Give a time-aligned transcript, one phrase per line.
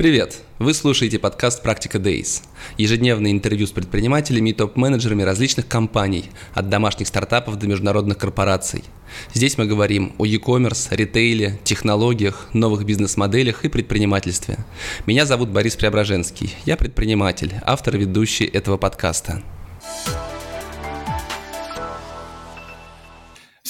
[0.00, 0.38] Привет!
[0.58, 2.42] Вы слушаете подкаст «Практика Days».
[2.78, 8.82] Ежедневное интервью с предпринимателями и топ-менеджерами различных компаний, от домашних стартапов до международных корпораций.
[9.34, 14.56] Здесь мы говорим о e-commerce, ритейле, технологиях, новых бизнес-моделях и предпринимательстве.
[15.04, 16.54] Меня зовут Борис Преображенский.
[16.64, 19.42] Я предприниматель, автор и ведущий этого подкаста.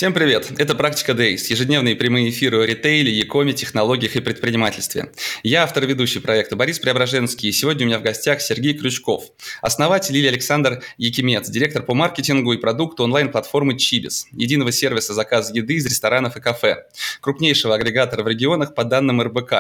[0.01, 0.51] Всем привет!
[0.57, 5.13] Это «Практика Days»– ежедневные прямые эфиры о ритейле, якоме, технологиях и предпринимательстве.
[5.43, 9.25] Я автор и ведущий проекта Борис Преображенский, и сегодня у меня в гостях Сергей Крючков,
[9.61, 15.75] основатель или Александр Якимец, директор по маркетингу и продукту онлайн-платформы Чибис, единого сервиса заказа еды
[15.75, 16.87] из ресторанов и кафе,
[17.21, 19.53] крупнейшего агрегатора в регионах по данным РБК.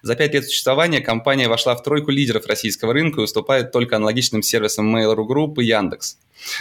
[0.00, 4.42] За пять лет существования компания вошла в тройку лидеров российского рынка и уступает только аналогичным
[4.42, 6.16] сервисам Mail.ru Group и Яндекс.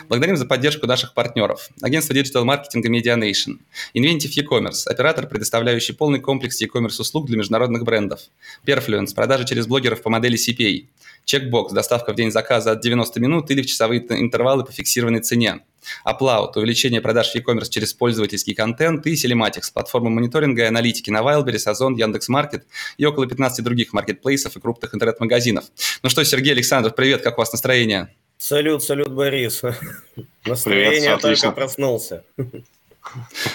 [0.08, 1.70] Благодарим за поддержку наших партнеров.
[1.82, 3.60] Агентство Marketing Medianation.
[3.94, 8.22] Inventive e-commerce– оператор, предоставляющий полный комплекс e-commerce услуг для международных брендов.
[8.66, 10.88] Perfluence– продажа через блогеров по модели CPA.
[11.26, 15.62] Checkbox– доставка в день заказа от 90 минут или в часовые интервалы по фиксированной цене.
[16.06, 21.20] Upload– увеличение продаж в e-commerce через пользовательский контент и Telematics– платформа мониторинга и аналитики на
[21.20, 22.66] Wildberries, Озон, Яндекс.Маркет
[22.98, 25.66] и около 15 других маркетплейсов и крупных интернет-магазинов.
[26.02, 28.14] Ну что, Сергей Александров, привет, как у вас настроение?
[28.44, 29.62] Салют, салют, Борис.
[30.46, 32.26] Настроение Привет, только проснулся.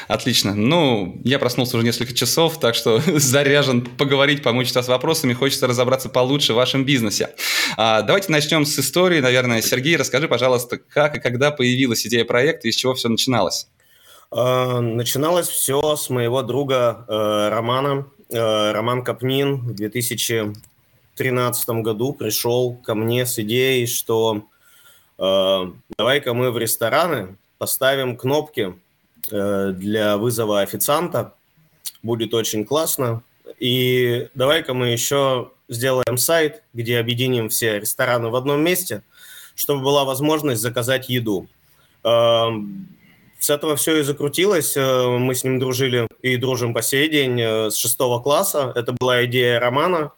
[0.06, 0.54] Отлично.
[0.54, 5.34] Ну, я проснулся уже несколько часов, так что заряжен поговорить, помочь вас вопросами.
[5.34, 7.34] Хочется разобраться получше в вашем бизнесе.
[7.76, 9.20] А, давайте начнем с истории.
[9.20, 13.68] Наверное, Сергей, расскажи, пожалуйста, как и когда появилась идея проекта и с чего все начиналось?
[14.30, 18.06] А, начиналось все с моего друга э, Романа.
[18.30, 24.46] Э, Роман Капнин в 2013 году пришел ко мне с идеей, что
[25.18, 28.74] давай-ка мы в рестораны поставим кнопки
[29.30, 31.34] э, для вызова официанта,
[32.02, 33.22] будет очень классно.
[33.58, 39.02] И давай-ка мы еще сделаем сайт, где объединим все рестораны в одном месте,
[39.56, 41.48] чтобы была возможность заказать еду.
[42.04, 42.50] Э,
[43.40, 44.74] с этого все и закрутилось.
[44.76, 48.72] Мы с ним дружили и дружим по сей день с шестого класса.
[48.74, 50.10] Это была идея Романа.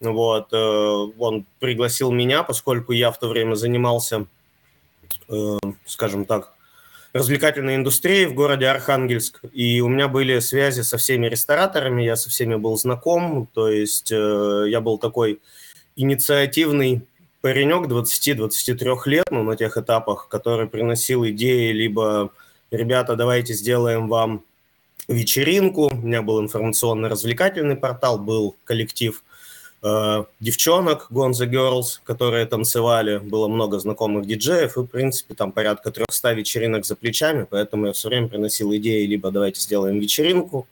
[0.00, 0.52] Вот.
[0.52, 4.43] Он пригласил меня, поскольку я в то время занимался Э,
[5.86, 6.52] скажем так,
[7.14, 9.40] развлекательной индустрии в городе Архангельск.
[9.52, 13.48] И у меня были связи со всеми рестораторами, я со всеми был знаком.
[13.54, 15.40] То есть э, я был такой
[15.94, 17.06] инициативный
[17.40, 22.30] паренек 20-23 лет, ну, на тех этапах, который приносил идеи, либо
[22.72, 24.42] «ребята, давайте сделаем вам
[25.06, 25.90] вечеринку».
[25.92, 29.22] У меня был информационно-развлекательный портал, был коллектив–
[29.86, 35.90] Э, девчонок Gonza Girls, которые танцевали, было много знакомых диджеев, и, в принципе, там порядка
[35.90, 40.66] 300 вечеринок за плечами, поэтому я все время приносил идеи, либо давайте сделаем вечеринку,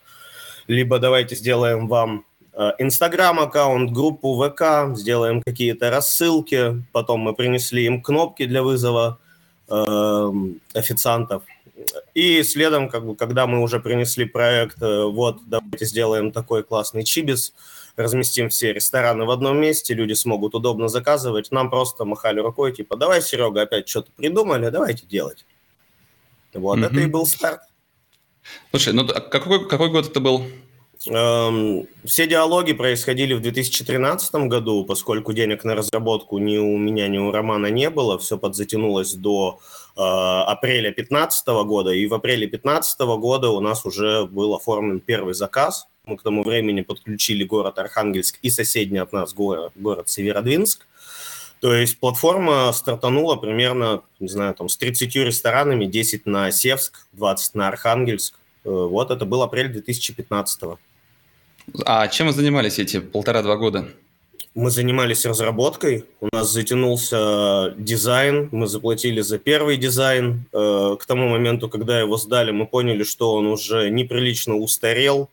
[0.67, 2.25] либо давайте сделаем вам
[2.55, 9.19] э, Инстаграм-аккаунт, группу ВК, сделаем какие-то рассылки, потом мы принесли им кнопки для вызова
[9.69, 10.33] э,
[10.73, 11.43] официантов.
[12.15, 17.05] И следом, как бы, когда мы уже принесли проект, э, вот, давайте сделаем такой классный
[17.05, 17.53] чибис,
[17.97, 21.51] разместим все рестораны в одном месте, люди смогут удобно заказывать.
[21.51, 25.45] Нам просто махали рукой, типа, давай, Серега, опять что-то придумали, давайте делать.
[26.55, 26.87] Вот, mm-hmm.
[26.87, 27.61] это и был старт.
[28.71, 30.45] Слушай, ну а какой, какой год это был?
[31.09, 37.19] Эм, все диалоги происходили в 2013 году, поскольку денег на разработку ни у меня, ни
[37.19, 38.19] у Романа не было.
[38.19, 39.59] Все подзатянулось до
[39.97, 41.91] э, апреля 2015 года.
[41.91, 45.89] И в апреле 2015 года у нас уже был оформлен первый заказ.
[46.05, 50.89] Мы к тому времени подключили город Архангельск и соседний от нас город, город Северодвинск.
[51.61, 57.55] То есть платформа стартанула примерно, не знаю, там с 30 ресторанами, 10 на Севск, 20
[57.55, 58.35] на Архангельск.
[58.65, 60.79] Э, вот это был апрель 2015 -го.
[61.85, 63.89] А чем вы занимались эти полтора-два года?
[64.57, 70.47] Мы занимались разработкой, у нас затянулся дизайн, мы заплатили за первый дизайн.
[70.53, 75.31] Э, к тому моменту, когда его сдали, мы поняли, что он уже неприлично устарел,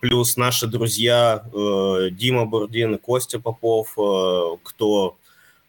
[0.00, 5.16] плюс наши друзья э, Дима Бурдин и Костя Попов, э, кто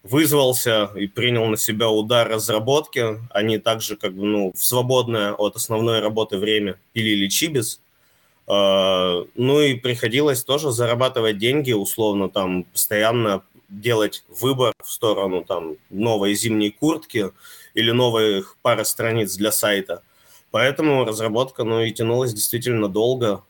[0.04, 3.20] вызвался и принял на себя удар разработки.
[3.32, 7.82] Они также как бы, ну, в свободное от основной работы время пилили чибис.
[8.48, 15.76] А, ну и приходилось тоже зарабатывать деньги, условно там постоянно делать выбор в сторону там
[15.90, 17.32] новой зимней куртки
[17.74, 20.04] или новых пары страниц для сайта.
[20.52, 23.44] Поэтому разработка, ну, и тянулась действительно долго.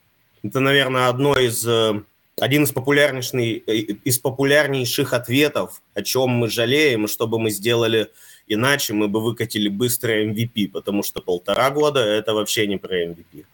[0.44, 2.02] Это, наверное, одно из, э,
[2.40, 7.50] один из, популярнейших, э, из популярнейших ответов, о чем мы жалеем, и что бы мы
[7.50, 8.10] сделали
[8.48, 13.46] иначе, мы бы выкатили быстрое MVP, потому что полтора года– это вообще не про MVP.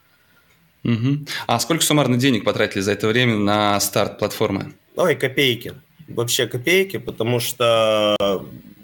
[0.84, 1.26] Угу.
[1.48, 4.74] А сколько суммарно денег потратили за это время на старт платформы?
[4.96, 5.74] Ой, копейки.
[6.08, 8.16] Вообще копейки, потому что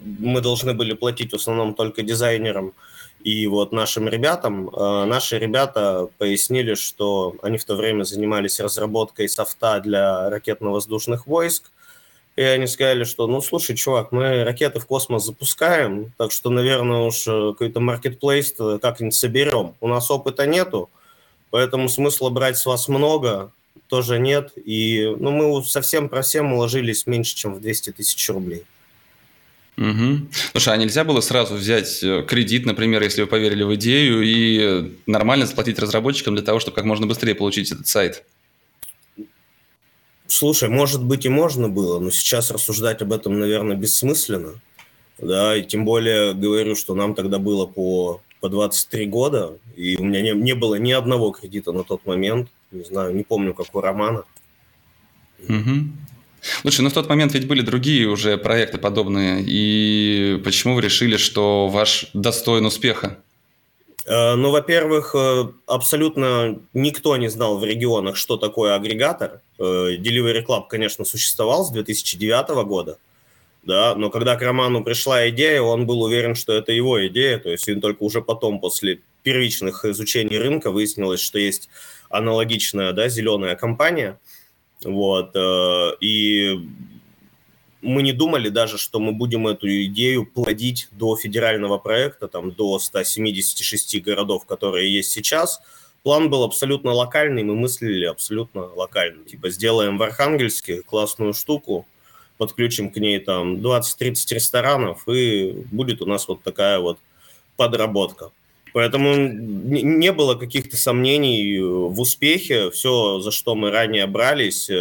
[0.02, 2.74] мы должны были платить в основном только дизайнерам
[3.24, 4.70] и вот нашим ребятам.
[4.70, 11.72] Э, наши ребята пояснили, что они в то время занимались разработкой софта для ракетно-воздушных войск,
[12.36, 17.02] и они сказали, что, ну, слушай, чувак, мы ракеты в космос запускаем, так что, наверное,
[17.02, 19.76] уж э, какой-то маркетплейс как-нибудь соберем.
[19.82, 20.90] У нас опыта нету,
[21.50, 23.52] поэтому смысла брать с вас много
[23.90, 24.54] тоже нет.
[24.56, 28.64] И, ну, мы совсем про всем уложились меньше, чем в 200 тысяч рублей.
[29.80, 30.28] Угу.
[30.52, 34.98] Слушай, а нельзя было сразу взять э, кредит, например, если вы поверили в идею, и
[35.08, 38.26] нормально заплатить разработчикам для того, чтобы как можно быстрее получить этот сайт?
[40.28, 44.60] Слушай, может быть и можно было, но сейчас рассуждать об этом, наверное, бессмысленно.
[45.18, 50.04] Да, и тем более говорю, что нам тогда было по, по 23 года, и у
[50.04, 52.50] меня не, не было ни одного кредита на тот момент.
[52.72, 54.24] Не знаю, не помню, как у Романа.
[55.48, 55.88] Угу.
[56.62, 61.18] Слушай, ну в тот момент ведь были другие уже проекты подобные, и почему вы решили,
[61.18, 63.18] что ваш достоин успеха?
[64.10, 69.42] Э, ну, во-первых, э, абсолютно никто не знал в регионах, что такое агрегатор.
[69.60, 69.64] Э,
[69.98, 72.98] Delivery Club, конечно, существовал с 2009 года,
[73.64, 77.50] да, но когда к Роману пришла идея, он был уверен, что это его идея, то
[77.50, 81.70] есть он только уже потом, после первичных изучений рынка, выяснилось, что есть
[82.10, 84.18] аналогичная, да, зеленая компания,
[84.84, 85.36] вот,
[86.02, 86.68] и
[87.82, 92.78] мы не думали даже, что мы будем эту идею плодить до федерального проекта, там, до
[92.80, 95.62] 176 городов, которые есть сейчас.
[96.04, 99.24] План был абсолютно локальный, мы мыслили абсолютно локально.
[99.26, 101.86] Типа сделаем в Архангельске классную штуку,
[102.38, 107.00] подключим к ней там 20-30 ресторанов, и будет у нас вот такая вот
[107.58, 108.32] подработка.
[108.74, 112.70] Поэтому не было каких-то сомнений э, в успехе.
[112.72, 114.74] Все, за что мы ранее брались, э,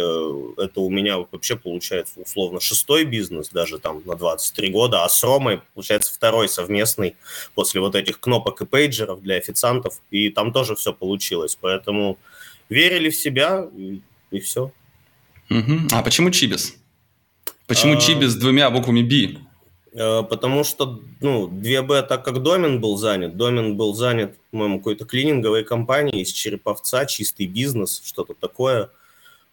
[0.57, 5.23] это у меня вообще получается условно шестой бизнес, даже там на 23 года, а с
[5.23, 7.15] Ромой получается второй совместный
[7.55, 11.57] после вот этих кнопок и пейджеров для официантов, и там тоже все получилось.
[11.59, 12.17] Поэтому
[12.69, 14.01] верили в себя, и,
[14.31, 14.71] и все.
[15.49, 15.87] Угу.
[15.91, 16.75] А почему Чибис?
[17.65, 17.97] Почему а...
[17.97, 19.39] Чибис с двумя буквами B?
[19.93, 25.05] Э, потому что, ну, 2B, так как домен был занят, домен был занят, по-моему, какой-то
[25.05, 28.89] клининговой компанией из Череповца, чистый бизнес, что-то такое.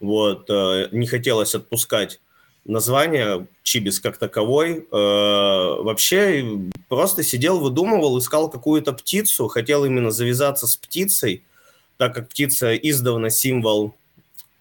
[0.01, 2.21] Вот, э, не хотелось отпускать
[2.67, 4.87] название Чибис как таковой.
[4.93, 6.45] Э, вообще
[6.89, 11.45] просто сидел, выдумывал, искал какую-то птицу, хотел именно завязаться с птицей,
[11.97, 13.95] так как птица издавна символ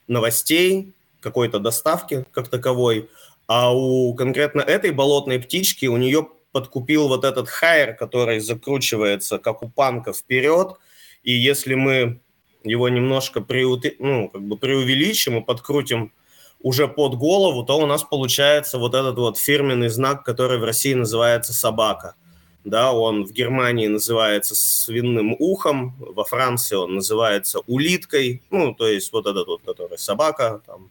[0.08, 3.10] новостей, какой-то доставки как таковой–
[3.48, 9.62] а у конкретно этой болотной птички у нее подкупил вот этот хайер, который закручивается, как
[9.62, 10.78] у панка, вперед.
[11.24, 12.22] И если мы
[12.64, 16.14] его немножко приуты, ну, как бы преувеличим и подкрутим
[16.62, 20.94] уже под голову, то у нас получается вот этот вот фирменный знак, который в России
[20.94, 22.16] называется собака.
[22.64, 29.14] Да, он в Германии называется свиным ухом, во Франции он называется улиткой, ну, то есть
[29.14, 30.90] вот этот вот, который собака, там,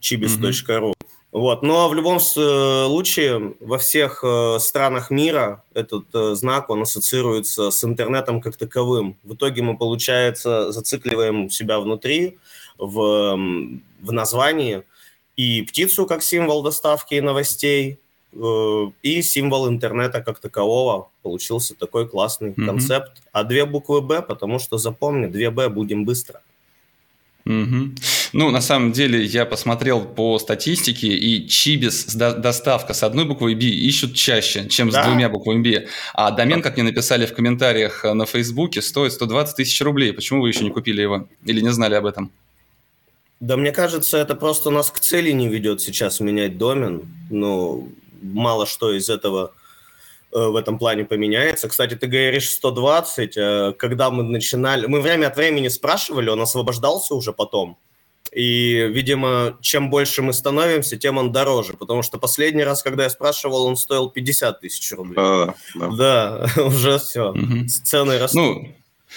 [0.00, 0.97] chibis.ru.
[1.30, 1.62] Вот.
[1.62, 6.82] Но ну, а в любом случае во всех э, странах мира этот э, знак, он
[6.82, 9.16] ассоциируется с интернетом как таковым.
[9.24, 12.38] В итоге мы, получается, зацикливаем себя внутри,
[12.78, 13.36] в,
[14.00, 14.84] в названии,
[15.36, 17.98] и птицу как символ доставки и новостей,
[18.32, 21.10] э, и символ интернета как такового.
[21.22, 22.66] Получился такой классный mm-hmm.
[22.66, 23.22] концепт.
[23.32, 26.40] А две буквы «Б», потому что, запомни, две «Б» будем быстро.
[27.44, 27.94] Угу.
[28.32, 33.64] Ну, на самом деле, я посмотрел по статистике, и Чибис, доставка с одной буквой B
[33.64, 35.02] ищут чаще, чем да.
[35.02, 35.86] с двумя буквами B.
[36.14, 40.12] А домен, как мне написали в комментариях на Фейсбуке, стоит 120 тысяч рублей.
[40.12, 41.28] Почему вы еще не купили его?
[41.44, 42.30] Или не знали об этом?
[43.40, 47.02] Да мне кажется, это просто нас к цели не ведет сейчас менять домен.
[47.30, 49.52] Ну, мало что из этого
[50.30, 51.68] Э, в этом плане поменяется.
[51.68, 57.14] Кстати, ты говоришь 120, э, когда мы начинали, мы время от времени спрашивали, он освобождался
[57.14, 57.78] уже потом.
[58.32, 61.74] И, видимо, чем больше мы становимся, тем он дороже.
[61.74, 65.16] Потому что последний раз, когда я спрашивал, он стоил 50 тысяч рублей.
[65.18, 65.88] А, да.
[65.88, 67.30] да, уже все.
[67.30, 67.68] Угу.
[67.84, 68.40] Цены растут.
[68.40, 68.74] Ну,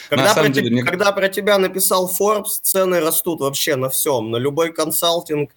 [0.10, 0.84] когда, про, деле, мне...
[0.84, 4.32] когда про тебя написал Forbes, цены растут вообще на всем.
[4.32, 5.52] На любой консалтинг,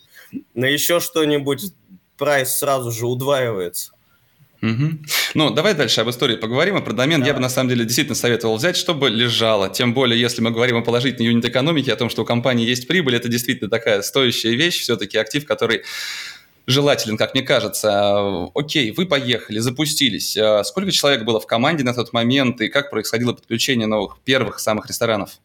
[0.54, 1.72] на еще что-нибудь,
[2.16, 3.92] прайс сразу же удваивается.
[4.64, 4.98] Угу.
[5.34, 6.76] Ну, давай дальше об истории поговорим.
[6.76, 7.26] А про домен да.
[7.26, 9.68] я бы на самом деле действительно советовал взять, чтобы лежало.
[9.68, 12.88] Тем более, если мы говорим о положительной юнит экономике, о том, что у компании есть
[12.88, 15.82] прибыль, это действительно такая стоящая вещь, все-таки актив, который
[16.66, 18.48] желателен, как мне кажется.
[18.54, 20.34] Окей, вы поехали, запустились.
[20.38, 24.58] А сколько человек было в команде на тот момент и как происходило подключение новых первых
[24.60, 25.38] самых ресторанов?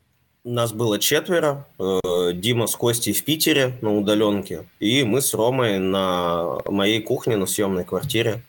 [0.45, 1.67] Нас было четверо.
[1.77, 4.63] Э, Дима с Костей в Питере на удаленке.
[4.79, 8.41] И мы с Ромой на моей кухне, на съемной квартире.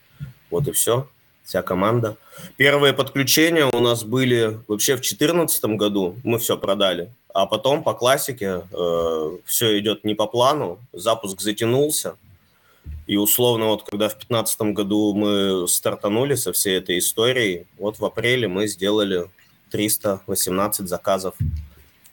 [0.51, 1.07] Вот и все.
[1.43, 2.17] Вся команда.
[2.55, 6.15] Первые подключения у нас были вообще в 2014 году.
[6.23, 7.11] Мы все продали.
[7.33, 10.79] А потом по классике э, все идет не по плану.
[10.93, 12.15] Запуск затянулся.
[13.07, 18.05] И условно, вот когда в 2015 году мы стартанули со всей этой историей, вот в
[18.05, 19.29] апреле мы сделали
[19.71, 21.35] 318 заказов.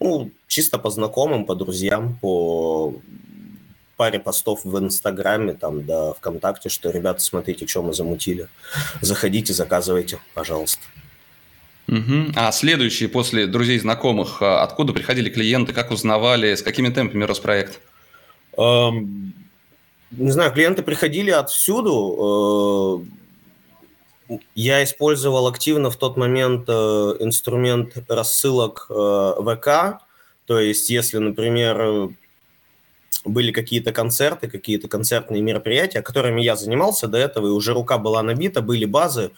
[0.00, 2.94] Ну, чисто по знакомым, по друзьям, по
[3.98, 8.48] паре постов в Инстаграме, там, да, ВКонтакте, что, ребята, смотрите, что мы замутили.
[9.02, 10.80] Заходите, заказывайте, пожалуйста.
[11.88, 12.32] Угу.
[12.36, 17.40] А следующие после друзей, знакомых, а откуда приходили клиенты, как узнавали, с какими темпами рос
[17.40, 17.80] проект?
[18.56, 19.34] Эм,
[20.12, 23.04] не знаю, клиенты приходили отсюду.
[24.30, 30.02] Э, я использовал активно в тот момент э, инструмент рассылок э, ВК.
[30.46, 32.10] То есть, если, например,
[33.28, 38.22] были какие-то концерты, какие-то концертные мероприятия, которыми я занимался до этого, и уже рука была
[38.22, 39.30] набита, были базы,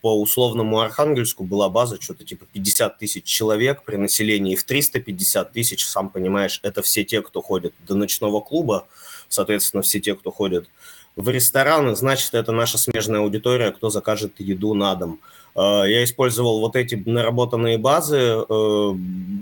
[0.00, 5.84] по условному Архангельску была база что-то типа 50 тысяч человек при населении в 350 тысяч,
[5.84, 8.86] сам понимаешь, это все те, кто ходит до ночного клуба,
[9.28, 10.68] соответственно, все те, кто ходит
[11.16, 15.20] в рестораны, значит, это наша смежная аудитория, кто закажет еду на дом.
[15.58, 18.94] Э, я использовал вот эти наработанные базы, э,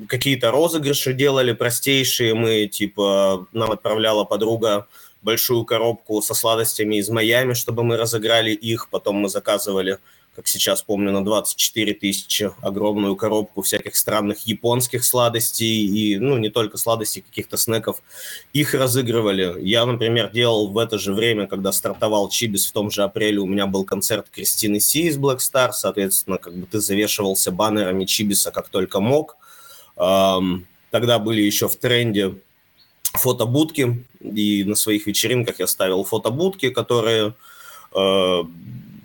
[0.08, 4.86] какие-то розыгрыши делали простейшие, мы, типа, нам отправляла подруга
[5.20, 9.98] большую коробку со сладостями из Майами, чтобы мы разыграли их, потом мы заказывали
[10.36, 16.50] как сейчас помню, на 24 тысячи огромную коробку всяких странных японских сладостей и, ну, не
[16.50, 18.02] только сладостей, каких-то снеков.
[18.52, 19.56] Их разыгрывали.
[19.62, 23.46] Я, например, делал в это же время, когда стартовал Чибис в том же апреле, у
[23.46, 28.50] меня был концерт Кристины Си из Black Star, соответственно, как бы ты завешивался баннерами Чибиса
[28.50, 29.38] как только мог.
[29.96, 32.34] Тогда были еще в тренде
[33.14, 37.34] фотобудки, и на своих вечеринках я ставил фотобудки, которые
[37.94, 38.42] э,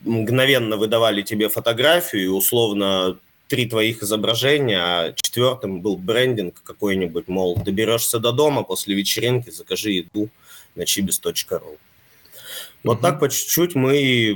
[0.04, 3.18] мгновенно выдавали тебе фотографию, и условно
[3.48, 9.92] три твоих изображения, а четвертым был брендинг какой-нибудь, мол, доберешься до дома после вечеринки, закажи
[9.92, 10.30] еду
[10.76, 11.78] на chibis.ru.
[12.84, 14.34] Вот mm так по чуть-чуть мы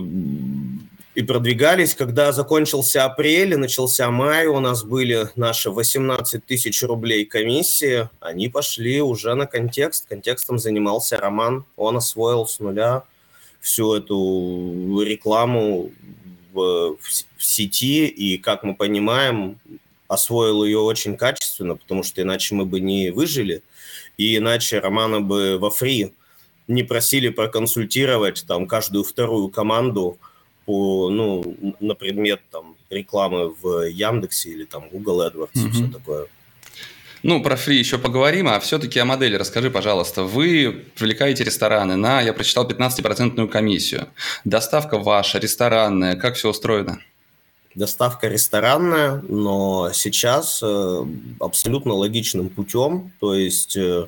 [1.16, 1.96] и продвигались.
[1.96, 8.10] Когда закончился апрель и начался май, у нас были наши 18 тысяч рублей комиссии.
[8.20, 10.08] Они пошли уже на контекст.
[10.08, 11.66] Контекстом занимался Роман.
[11.78, 13.04] Он освоил с нуля
[13.66, 15.92] всю эту рекламу
[16.54, 16.98] в,
[17.38, 19.58] в сети, и, как мы понимаем,
[20.08, 23.64] освоил ее очень качественно, потому что иначе мы бы не выжили,
[24.18, 26.14] и иначе Романа бы во фри
[26.68, 30.20] не просили проконсультировать там каждую вторую команду
[30.66, 35.68] по, ну, на предмет там рекламы в Яндексе или там Google AdWords mm-hmm.
[35.68, 36.28] и все такое.
[37.24, 40.24] Ну, про фри еще поговорим, а все-таки о модели расскажи, пожалуйста.
[40.24, 44.08] Вы привлекаете рестораны на, я прочитал, 15% комиссию.
[44.44, 47.00] Доставка ваша, ресторанная, как все устроено?
[47.74, 51.06] Доставка ресторанная, но сейчас э,
[51.42, 54.08] абсолютно логичным путем, то есть э,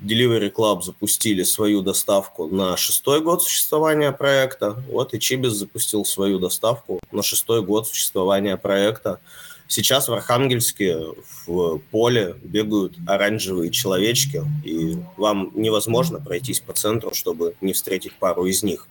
[0.00, 6.38] Delivery Club запустили свою доставку на шестой год существования проекта, вот и Чибис запустил свою
[6.38, 9.20] доставку на шестой год существования проекта.
[9.66, 10.98] Сейчас в Архангельске
[11.46, 18.46] в поле бегают оранжевые человечки, и вам невозможно пройтись по центру, чтобы не встретить пару
[18.46, 18.86] из них.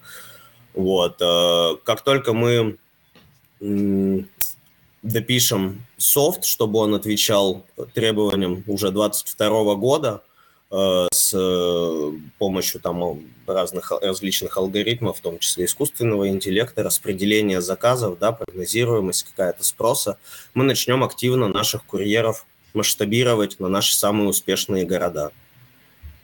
[0.73, 1.21] Вот.
[1.21, 2.77] Э, как только мы
[5.03, 10.23] допишем софт, чтобы он отвечал требованиям уже 2022 года,
[11.11, 18.31] с э, помощью там разных различных алгоритмов, в том числе искусственного интеллекта, распределения заказов, да,
[18.31, 20.17] прогнозируемость какая-то спроса,
[20.55, 25.31] мы начнем активно наших курьеров масштабировать на наши самые успешные города.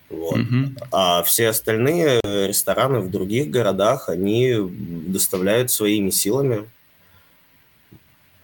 [0.09, 0.39] Вот.
[0.39, 0.87] Mm-hmm.
[0.91, 6.67] А все остальные рестораны в других городах, они доставляют своими силами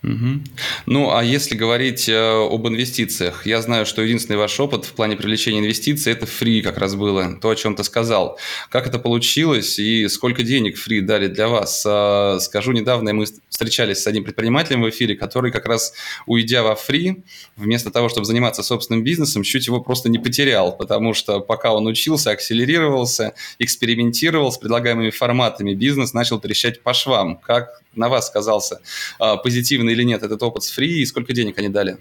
[0.06, 0.42] Угу.
[0.86, 5.16] Ну, а если говорить э, об инвестициях, я знаю, что единственный ваш опыт в плане
[5.16, 8.38] привлечения инвестиций– это фри как раз было, то, о чем ты сказал.
[8.70, 11.84] Как это получилось и сколько денег фри дали для вас?
[11.88, 15.94] Э, скажу, недавно мы встречались с одним предпринимателем в эфире, который как раз,
[16.28, 17.24] уйдя во фри,
[17.56, 21.88] вместо того, чтобы заниматься собственным бизнесом, чуть его просто не потерял, потому что пока он
[21.88, 27.38] учился, акселерировался, экспериментировал с предлагаемыми форматами, бизнес начал трещать по швам.
[27.38, 28.82] Как на вас сказался,
[29.20, 31.98] а, позитивный или нет этот опыт с фри, и сколько денег они дали?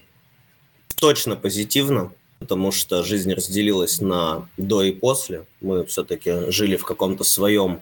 [0.96, 5.46] Точно позитивно, потому что жизнь разделилась на до и после.
[5.60, 7.80] Мы все-таки жили в каком-то своем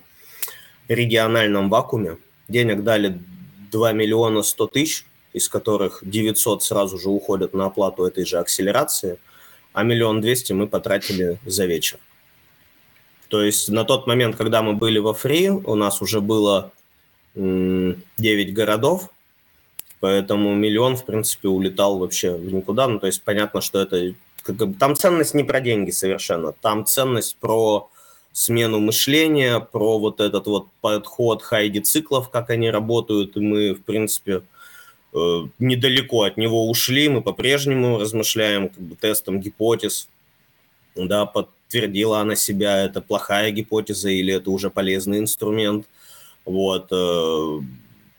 [0.89, 2.19] региональном вакууме.
[2.49, 3.19] Денег дали
[3.71, 9.19] 2 миллиона 100 тысяч из которых 900 сразу же уходят на оплату этой же акселерации,
[9.73, 11.99] а миллион двести мы потратили за вечер.
[13.29, 16.71] То есть на тот момент, когда мы были во фри, у нас уже было
[17.35, 19.09] 9 городов,
[20.03, 22.89] поэтому миллион, в принципе, улетал вообще в никуда.
[22.89, 24.15] Ну, то есть понятно, что это...
[24.81, 27.89] Там ценность не про деньги совершенно, там ценность про
[28.33, 33.85] смену мышления, про вот этот вот подход хайди циклов, как они работают, и мы, в
[33.85, 34.43] принципе,
[35.15, 40.09] э, недалеко от него ушли, мы по-прежнему размышляем как бы, тестом гипотез,
[40.97, 45.87] да, подтвердила она себя, это плохая гипотеза или это уже полезный инструмент,
[46.45, 47.61] вот, э,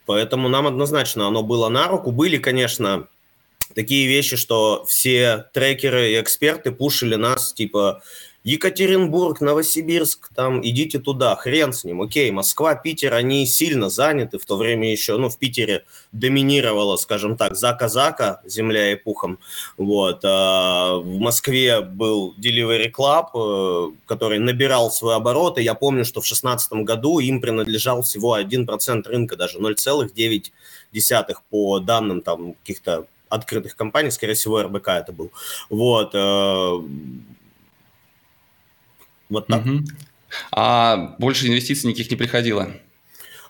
[0.05, 3.07] поэтому нам однозначно оно было на руку, были, конечно,
[3.75, 8.01] такие вещи, что все трекеры и эксперты пушили нас, типа,
[8.43, 12.01] Екатеринбург, Новосибирск, там идите туда, хрен с ним.
[12.01, 17.37] Окей, Москва, Питер, они сильно заняты, в то время еще, ну, в Питере доминировала, скажем
[17.37, 19.39] так, Зака-Зака, земля и пухом.
[19.77, 20.19] Вот.
[20.25, 25.61] А в Москве был Delivery Club, э, который набирал свои обороты.
[25.61, 32.21] Я помню, что в 2016 году им принадлежал всего 1% рынка, даже 0,9 по данным
[32.21, 35.31] там каких-то открытых компаний, скорее всего, РБК это был.
[35.69, 36.81] Вот э,
[39.29, 39.65] вот так.
[39.65, 39.83] Угу.
[40.51, 42.73] А больше инвестиций никаких не приходило?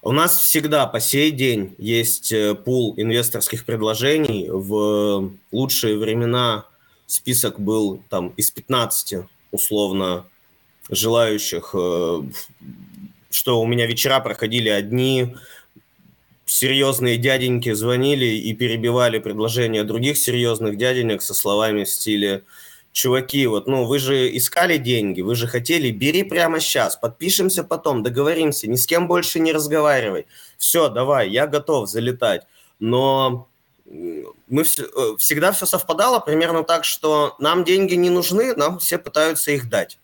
[0.02, 4.50] У нас всегда по сей день есть э, пул инвесторских предложений.
[4.50, 6.66] В лучшие времена
[7.08, 10.26] список был там из 15 условно
[10.90, 12.22] желающих, э,
[13.32, 15.36] что у меня вечера проходили одни,
[16.46, 22.44] серьезные дяденьки звонили и перебивали предложения других серьезных дяденек со словами в стиле
[22.94, 28.04] чуваки, вот, ну, вы же искали деньги, вы же хотели, бери прямо сейчас, подпишемся потом,
[28.04, 30.28] договоримся, ни с кем больше не разговаривай.
[30.58, 32.44] Все, давай, я готов залетать.
[32.80, 33.48] Но
[33.86, 38.98] мы все, э, всегда все совпадало примерно так, что нам деньги не нужны, нам все
[38.98, 39.98] пытаются их дать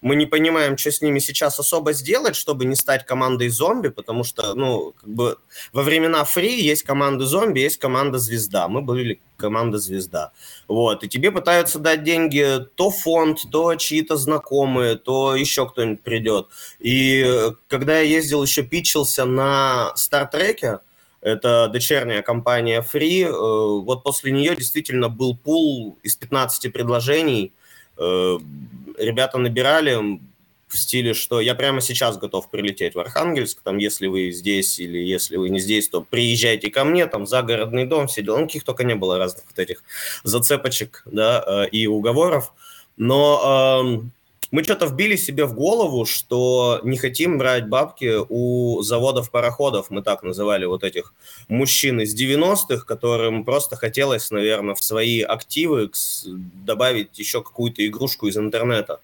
[0.00, 4.22] мы не понимаем, что с ними сейчас особо сделать, чтобы не стать командой зомби, потому
[4.22, 5.38] что, ну, как бы
[5.72, 8.68] во времена фри есть команда зомби, есть команда звезда.
[8.68, 10.32] Мы были команда звезда.
[10.68, 16.48] Вот, и тебе пытаются дать деньги то фонд, то чьи-то знакомые, то еще кто-нибудь придет.
[16.78, 20.80] И когда я ездил еще питчился на Стартреке,
[21.20, 27.52] это дочерняя компания Free, э, вот после нее действительно был пул из 15 предложений,
[27.98, 30.20] ребята набирали
[30.68, 34.98] в стиле, что я прямо сейчас готов прилететь в Архангельск, там, если вы здесь или
[34.98, 38.64] если вы не здесь, то приезжайте ко мне, там, загородный дом, все дела, ну, каких
[38.64, 39.82] только не было разных вот этих
[40.24, 42.52] зацепочек, да, э, и уговоров,
[42.96, 44.02] но
[44.50, 50.22] мы что-то вбили себе в голову, что не хотим брать бабки у заводов-пароходов, мы так
[50.22, 51.12] называли вот этих
[51.48, 55.90] мужчин из 90-х, которым просто хотелось, наверное, в свои активы
[56.26, 59.00] добавить еще какую-то игрушку из интернета.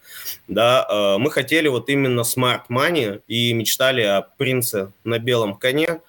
[0.49, 6.01] Да, э, мы хотели вот именно smart money и мечтали о принце на белом коне,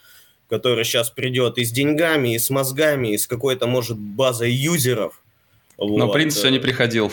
[0.49, 5.21] который сейчас придет и с деньгами, и с мозгами, и с какой-то, может, базой юзеров.
[5.77, 6.13] Но вот.
[6.13, 7.11] принц все не приходил.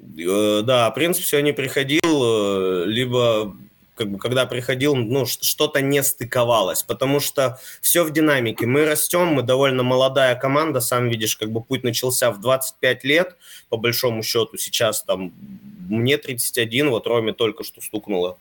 [0.00, 3.56] Э, да, принцип все не приходил, э, либо
[3.94, 8.66] как бы, когда приходил, ну, что-то не стыковалось, потому что все в динамике.
[8.66, 13.36] Мы растем, мы довольно молодая команда, сам видишь, как бы путь начался в 25 лет,
[13.70, 15.32] по большому счету, сейчас там
[15.88, 18.36] мне 31, вот Роме только что стукнуло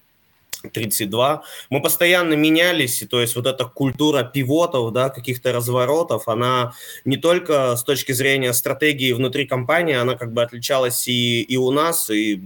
[0.61, 1.43] 32.
[1.69, 6.73] Мы постоянно менялись, и то есть вот эта культура пивотов, да, каких-то разворотов, она
[7.05, 11.71] не только с точки зрения стратегии внутри компании, она как бы отличалась и, и у
[11.71, 12.41] нас, и,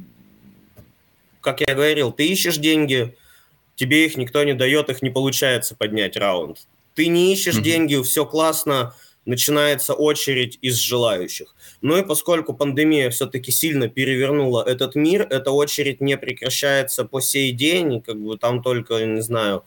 [1.42, 3.16] как я говорил, ты ищешь деньги,
[3.76, 6.68] тебе их никто не дает, их не получается поднять раунд.
[6.96, 7.62] Ты не ищешь mm-hmm.
[7.62, 8.94] деньги, все классно,
[9.30, 11.56] начинается очередь из желающих.
[11.82, 17.52] Ну и поскольку пандемия все-таки сильно перевернула этот мир, эта очередь не прекращается по сей
[17.52, 19.64] день, как бы там только, не знаю,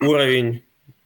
[0.00, 0.62] уровень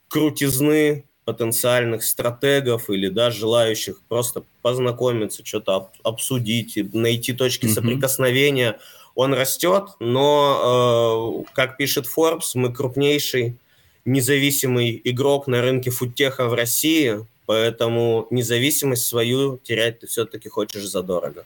[0.09, 7.69] крутизны потенциальных стратегов или да, желающих просто познакомиться, что-то обсудить, найти точки mm-hmm.
[7.69, 8.79] соприкосновения,
[9.15, 13.57] он растет, но, э, как пишет Forbes, мы крупнейший
[14.05, 21.45] независимый игрок на рынке фудтеха в России, Поэтому независимость свою терять ты все-таки хочешь задорого.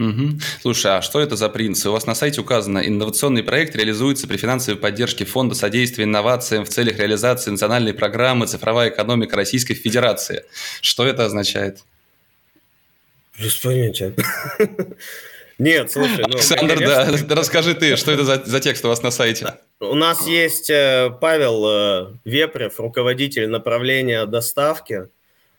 [0.00, 0.40] Угу.
[0.60, 1.88] Слушай, а что это за принцы?
[1.88, 6.68] У вас на сайте указано, инновационный проект реализуется при финансовой поддержке Фонда содействия инновациям в
[6.68, 10.44] целях реализации национальной программы «Цифровая экономика Российской Федерации».
[10.80, 11.84] Что это означает?
[13.38, 14.14] Без понятия.
[15.58, 19.02] Нет, слушай, ну, Александр, конечно, да, расскажи ты, что это за, за текст у вас
[19.02, 19.58] на сайте?
[19.78, 25.08] У нас есть э, Павел э, Вепрев, руководитель направления доставки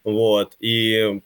[0.04, 1.22] Вот, и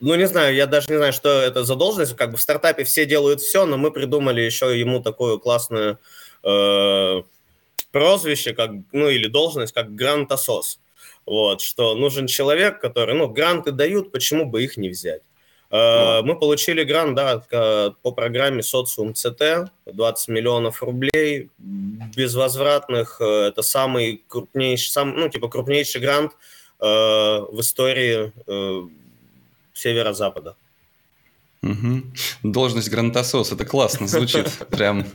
[0.00, 2.16] ну, не знаю, я даже не знаю, что это за должность.
[2.16, 5.98] Как бы в стартапе все делают все, но мы придумали еще ему такое классное
[6.42, 7.22] э,
[7.92, 10.80] прозвище, как, ну, или должность, как грантосос.
[11.24, 15.22] Вот, что нужен человек, который, ну, гранты дают, почему бы их не взять.
[15.70, 23.20] Э, мы получили грант, да, по программе Социум ЦТ, 20 миллионов рублей, безвозвратных.
[23.20, 28.88] Э, это самый крупнейший, сам, ну, типа крупнейший грант э, в истории э,
[29.72, 30.56] северо-запада.
[31.62, 32.02] Угу.
[32.42, 35.06] Должность грантосос, это классно звучит, прям.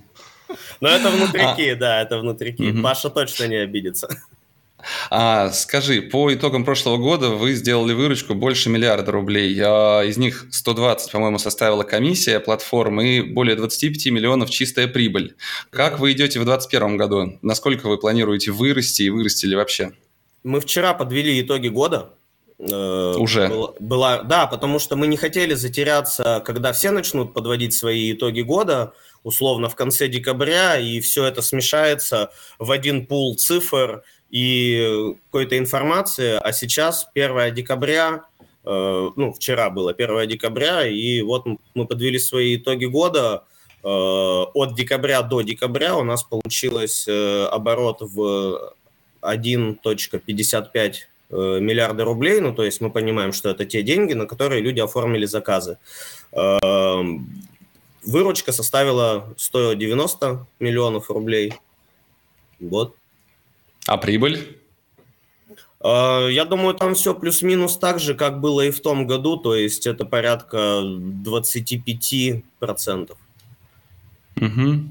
[0.82, 1.76] Но это внутрики, а.
[1.76, 2.82] да, это внутрики.
[2.82, 4.10] Паша точно не обидится.
[5.10, 9.56] А, скажи, по итогам прошлого года вы сделали выручку больше миллиарда рублей.
[9.63, 15.36] А из них 120, по-моему, составила комиссия платформы и более 25 миллионов чистая прибыль.
[15.69, 17.39] Как вы идете в 2021 году?
[17.41, 19.91] Насколько вы планируете вырасти и вырастили вообще?
[20.43, 22.13] Мы вчера подвели итоги года.
[22.58, 23.47] Э, Уже.
[23.47, 28.41] Была, была, да, потому что мы не хотели затеряться, когда все начнут подводить свои итоги
[28.41, 35.58] года, условно в конце декабря, и все это смешается в один пул цифр и какой-то
[35.58, 36.39] информации.
[36.41, 38.25] А сейчас 1 декабря,
[38.63, 43.45] э, ну, вчера было 1 декабря, и вот мы подвели свои итоги года.
[43.84, 48.73] Э, от декабря до декабря у нас получилось оборот в
[49.21, 50.93] 1.55
[51.34, 54.81] Э, миллиарда рублей, ну то есть мы понимаем, что это те деньги, на которые люди
[54.81, 55.77] оформили заказы.
[56.34, 57.41] Эм,
[58.03, 61.53] выручка составила 190 миллионов рублей.
[62.60, 62.97] Вот.
[63.88, 64.57] А прибыль?
[65.79, 69.55] Э, я думаю, там все плюс-минус так же, как было и в том году, то
[69.55, 73.15] есть это порядка 25%.
[74.36, 74.84] Угу.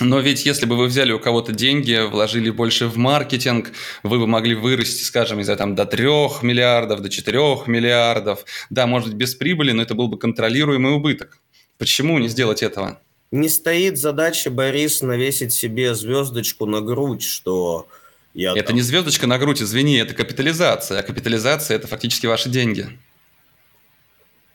[0.00, 4.26] Но ведь если бы вы взяли у кого-то деньги, вложили больше в маркетинг, вы бы
[4.26, 6.04] могли вырасти, скажем, из там, до 3
[6.42, 8.44] миллиардов, до 4 миллиардов.
[8.68, 11.38] Да, может быть, без прибыли, но это был бы контролируемый убыток.
[11.78, 13.00] Почему не сделать этого?
[13.30, 17.88] Не стоит задача, Борис, навесить себе звездочку на грудь, что
[18.34, 18.76] я Это там...
[18.76, 21.00] не звездочка на грудь, извини, это капитализация.
[21.00, 22.86] А капитализация– это фактически ваши деньги.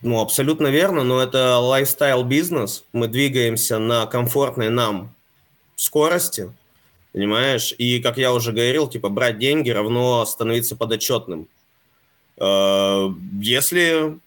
[0.04, 2.84] Ну, абсолютно верно, но это лайфстайл бизнес.
[2.94, 5.16] Мы двигаемся на комфортной нам
[5.76, 6.52] скорости,
[7.14, 7.74] понимаешь?
[7.78, 11.48] И, как я уже говорил, типа, брать деньги равно становиться подотчетным.
[12.38, 14.20] Э, если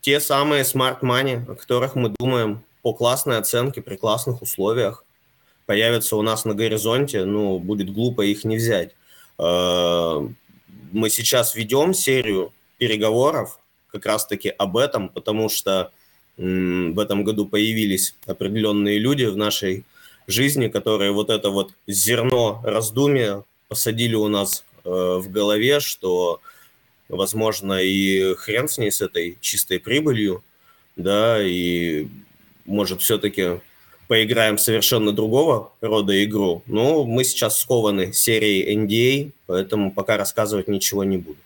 [0.00, 5.04] те самые smart money, о которых мы думаем по классной оценке, при классных условиях,
[5.66, 8.94] появятся у нас на горизонте, ну, будет глупо их не взять.
[9.38, 10.26] Э,
[10.92, 13.58] мы сейчас ведем серию переговоров
[13.88, 15.90] как раз-таки об этом, потому что
[16.36, 19.84] в этом году появились определенные люди в нашей
[20.26, 26.40] жизни, которые вот это вот зерно раздумия посадили у нас э, в голове, что,
[27.08, 30.42] возможно, и хрен с ней, с этой чистой прибылью,
[30.96, 32.08] да, и,
[32.64, 33.60] может, все-таки
[34.08, 36.62] поиграем совершенно другого рода игру.
[36.66, 41.38] Но мы сейчас скованы серией NDA, поэтому пока рассказывать ничего не буду.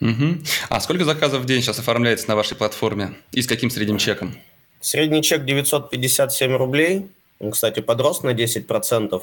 [0.00, 0.38] Угу.
[0.70, 3.14] А сколько заказов в день сейчас оформляется на вашей платформе?
[3.32, 4.34] И с каким средним чеком?
[4.80, 7.06] Средний чек 957 рублей.
[7.40, 9.22] Он, кстати, подрос на 10%.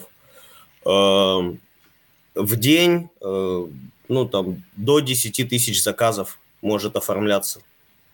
[0.86, 1.60] Эм,
[2.36, 3.68] в день, э,
[4.10, 7.62] ну, там, до 10 тысяч заказов может оформляться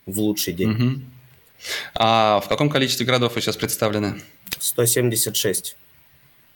[0.05, 0.71] в лучший день.
[0.71, 1.01] Угу.
[1.95, 4.21] А в каком количестве городов вы сейчас представлены?
[4.59, 5.77] 176.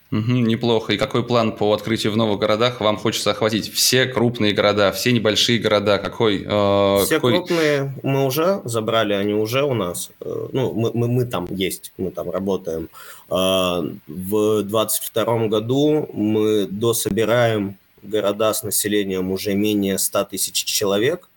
[0.09, 0.93] Угу, неплохо.
[0.93, 3.73] И какой план по открытию в новых городах вам хочется охватить?
[3.73, 5.97] Все крупные города, все небольшие города?
[5.97, 6.45] Какой?
[6.47, 7.33] Э, все какой...
[7.33, 10.11] крупные мы уже забрали, они уже у нас.
[10.21, 12.89] Э, ну, мы, мы, мы там есть, мы там работаем.
[13.29, 21.27] Э, в 2022 году мы дособираем города с населением уже менее 100 тысяч человек,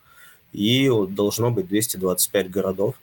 [0.53, 2.95] и должно быть 225 городов.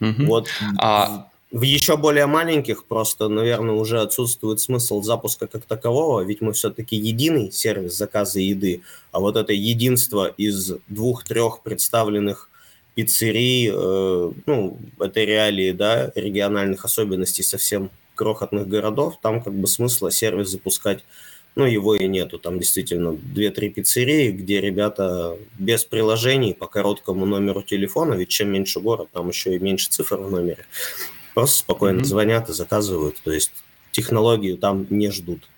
[0.00, 0.24] Угу.
[0.24, 0.48] Вот.
[0.78, 6.52] А в еще более маленьких просто, наверное, уже отсутствует смысл запуска как такового, ведь мы
[6.52, 12.50] все-таки единый сервис заказа еды, а вот это единство из двух-трех представленных
[12.96, 20.10] пиццерий, э, ну, это реалии, да, региональных особенностей совсем крохотных городов, там как бы смысла
[20.10, 21.04] сервис запускать,
[21.54, 22.40] ну, его и нету.
[22.40, 28.80] Там действительно 2-3 пиццерии, где ребята без приложений по короткому номеру телефона, ведь чем меньше
[28.80, 30.66] город, там еще и меньше цифр в номере,
[31.34, 32.04] Просто спокойно mm-hmm.
[32.04, 33.16] звонят и заказывают.
[33.22, 33.52] То есть
[33.90, 35.48] технологию там не ждут.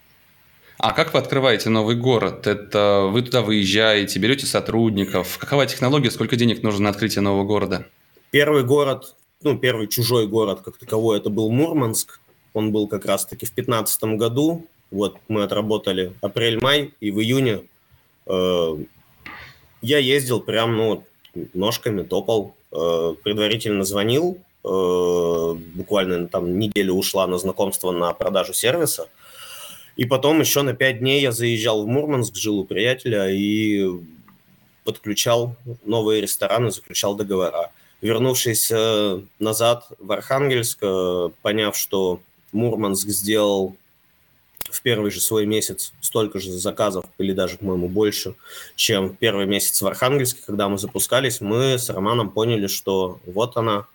[0.78, 2.46] А как вы открываете новый город?
[2.46, 5.38] Это вы туда выезжаете, берете сотрудников?
[5.38, 7.86] Какова технология, сколько денег нужно на открытие нового города?
[8.30, 12.20] Первый город, ну, первый чужой город как таковой, это был Мурманск.
[12.52, 14.66] Он был как раз-таки в 2015 году.
[14.90, 17.62] Вот мы отработали апрель-май, и в июне
[18.26, 18.76] э,
[19.82, 21.04] я ездил прям, ну,
[21.54, 29.08] ножками топал, э, предварительно звонил, буквально там неделя ушла на знакомство на продажу сервиса,
[29.96, 33.88] и потом еще на пять дней я заезжал в Мурманск, жил у приятеля и
[34.84, 37.70] подключал новые рестораны, заключал договора.
[38.02, 42.20] Вернувшись э, назад в Архангельск, э, поняв, что
[42.52, 43.74] Мурманск сделал
[44.70, 48.34] в первый же свой месяц столько же заказов, или даже, по-моему, больше,
[48.74, 53.86] чем первый месяц в Архангельске, когда мы запускались, мы с Романом поняли, что вот она,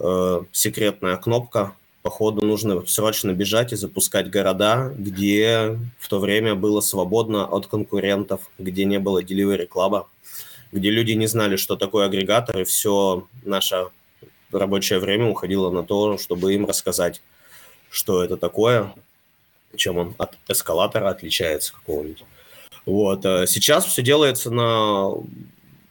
[0.00, 6.80] э, секретная кнопка, походу нужно срочно бежать и запускать города, где в то время было
[6.80, 10.08] свободно от конкурентов, где не было delivery клаба,
[10.72, 13.88] где люди не знали, что такое агрегатор, и все наше
[14.50, 17.22] рабочее время уходило на то, чтобы им рассказать,
[17.90, 18.92] что это такое,
[19.76, 22.24] чем он от эскалатора отличается какого-нибудь.
[22.86, 23.24] Вот.
[23.26, 25.12] А сейчас все делается на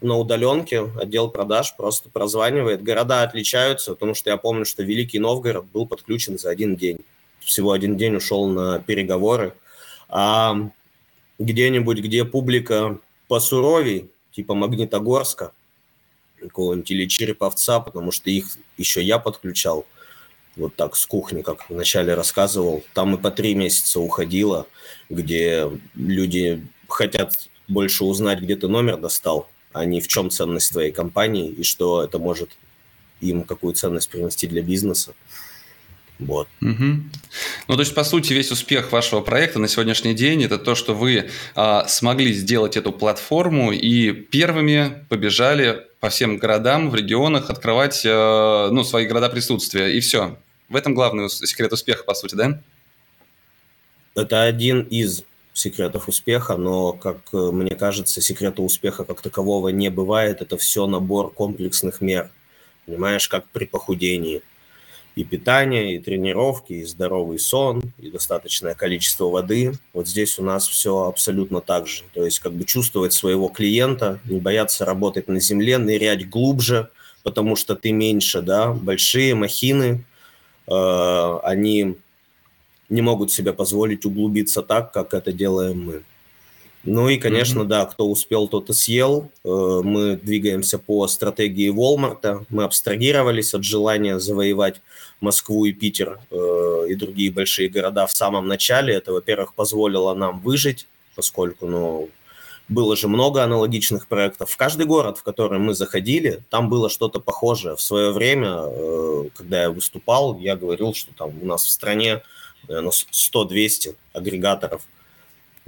[0.01, 2.83] на удаленке отдел продаж просто прозванивает.
[2.83, 6.99] Города отличаются, потому что я помню, что Великий Новгород был подключен за один день.
[7.39, 9.53] Всего один день ушел на переговоры.
[10.07, 10.55] А
[11.37, 15.51] где-нибудь, где публика посуровей, типа Магнитогорска,
[16.39, 19.85] какого-нибудь или Череповца, потому что их еще я подключал,
[20.55, 24.67] вот так с кухни, как вначале рассказывал, там и по три месяца уходило,
[25.09, 30.91] где люди хотят больше узнать, где ты номер достал, а не в чем ценность твоей
[30.91, 32.49] компании и что это может
[33.21, 35.13] им какую ценность принести для бизнеса.
[36.19, 36.49] Вот.
[36.61, 36.83] Угу.
[37.67, 40.93] Ну, то есть, по сути, весь успех вашего проекта на сегодняшний день это то, что
[40.93, 48.03] вы а, смогли сделать эту платформу и первыми побежали по всем городам в регионах открывать
[48.05, 49.95] а, ну, свои города присутствия.
[49.95, 50.37] И все.
[50.67, 52.61] В этом главный секрет успеха, по сути, да?
[54.15, 55.23] Это один из
[55.59, 60.41] секретов успеха, но, как э, мне кажется, секрета успеха как такового не бывает.
[60.41, 62.29] Это все набор комплексных мер.
[62.85, 64.41] Понимаешь, как при похудении.
[65.15, 69.73] И питание, и тренировки, и здоровый сон, и достаточное количество воды.
[69.93, 72.03] Вот здесь у нас все абсолютно так же.
[72.13, 76.89] То есть как бы чувствовать своего клиента, не бояться работать на земле, нырять глубже,
[77.23, 80.05] потому что ты меньше, да, большие махины,
[80.67, 81.97] э, они
[82.89, 86.03] не могут себе позволить углубиться так, как это делаем мы.
[86.85, 87.67] Ну и, конечно, mm-hmm.
[87.67, 89.29] да, кто успел, тот и съел.
[89.43, 92.45] Э, мы двигаемся по стратегии Walmart.
[92.49, 94.81] Мы абстрагировались от желания завоевать
[95.19, 98.93] Москву и Питер э, и другие большие города в самом начале.
[98.93, 102.09] Это, во-первых, позволило нам выжить, поскольку, ну,
[102.69, 104.51] было же много аналогичных проектов.
[104.51, 107.75] В каждый город, в который мы заходили, там было что-то похожее.
[107.75, 112.21] В свое время, э, когда я выступал, я говорил, что там у нас в стране
[112.67, 114.81] наверное, 100-200 агрегаторов.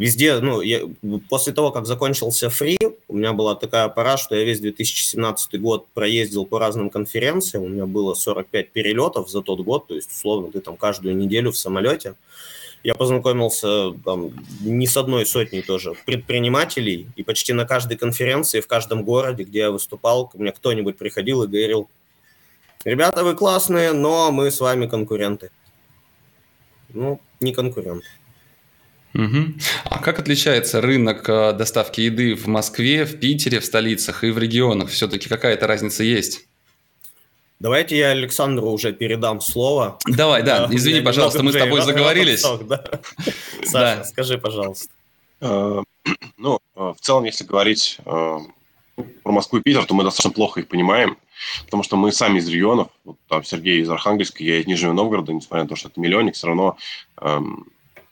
[0.02, 0.82] Везде, ну, я,
[1.30, 5.86] после того, как закончился фри, у меня была такая пора, что я весь 2017 год
[5.94, 10.52] проездил по разным конференциям, у меня было 45 перелетов за тот год, то есть, условно,
[10.52, 12.16] ты там каждую неделю в самолете.
[12.84, 18.66] Я познакомился там, не с одной сотней тоже предпринимателей, и почти на каждой конференции, в
[18.66, 21.88] каждом городе, где я выступал, ко мне кто-нибудь приходил и говорил,
[22.86, 25.52] ребята, вы классные, но мы с вами конкуренты
[26.94, 28.04] ну, не конкурент.
[29.14, 29.54] Угу.
[29.86, 34.38] А как отличается рынок э, доставки еды в Москве, в Питере, в столицах и в
[34.38, 34.90] регионах?
[34.90, 36.48] Все-таки какая-то разница есть?
[37.60, 40.00] Давайте я Александру уже передам слово.
[40.08, 40.68] Давай, да.
[40.72, 42.46] Извини, пожалуйста, мы с тобой заговорились.
[43.66, 44.94] Саша, скажи, пожалуйста.
[45.42, 45.82] Э,
[46.38, 50.68] ну, э, в целом, если говорить про Москву и Питер, то мы достаточно плохо их
[50.68, 51.18] понимаем,
[51.66, 55.34] потому что мы сами из регионов, вот там Сергей из Архангельска, я из Нижнего Новгорода,
[55.34, 56.78] несмотря на то, что это миллионник, все равно
[57.22, 57.68] эм,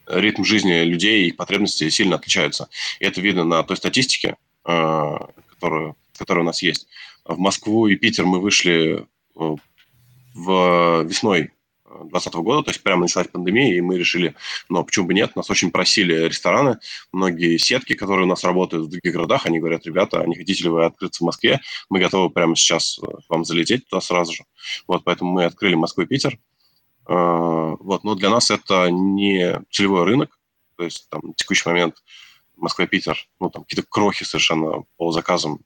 [0.08, 2.70] ритм жизни людей и их потребности сильно отличаются.
[3.00, 6.88] И это видно на той статистике, э, которую, которая у нас есть.
[7.26, 9.06] В Москву и Питер мы вышли
[9.40, 9.56] э,
[10.34, 11.52] в весной
[12.04, 14.36] 2020 года, то есть прямо началась пандемия, и мы решили,
[14.70, 16.80] но почему бы нет, нас очень просили рестораны,
[17.12, 20.70] многие сетки, которые у нас работают в других городах, они говорят, ребята, не хотите ли
[20.70, 21.60] вы открыться в Москве,
[21.90, 24.44] мы готовы прямо сейчас э, вам залететь туда сразу же.
[24.88, 26.38] Вот, поэтому мы открыли Москву и Питер.
[27.08, 30.40] Э, вот, но для нас это не целевой рынок,
[30.78, 31.96] то есть там в текущий момент
[32.56, 35.60] Москва, Питер, ну, там какие-то крохи совершенно по заказам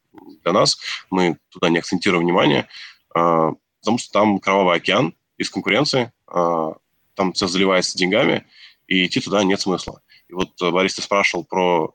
[0.44, 0.78] для нас.
[1.10, 2.68] Мы туда не акцентируем внимание,
[3.16, 8.46] э, потому что там кровавый океан, из конкуренции, а, там все заливается деньгами,
[8.88, 10.02] и идти туда нет смысла.
[10.28, 11.94] И вот э, Борис, ты спрашивал про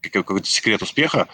[0.00, 1.28] какой-то секрет успеха.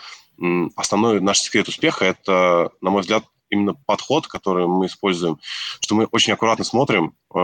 [0.76, 5.38] Основной наш секрет успеха– это, на мой взгляд, именно подход, который мы используем,
[5.80, 7.38] что мы очень аккуратно смотрим, э,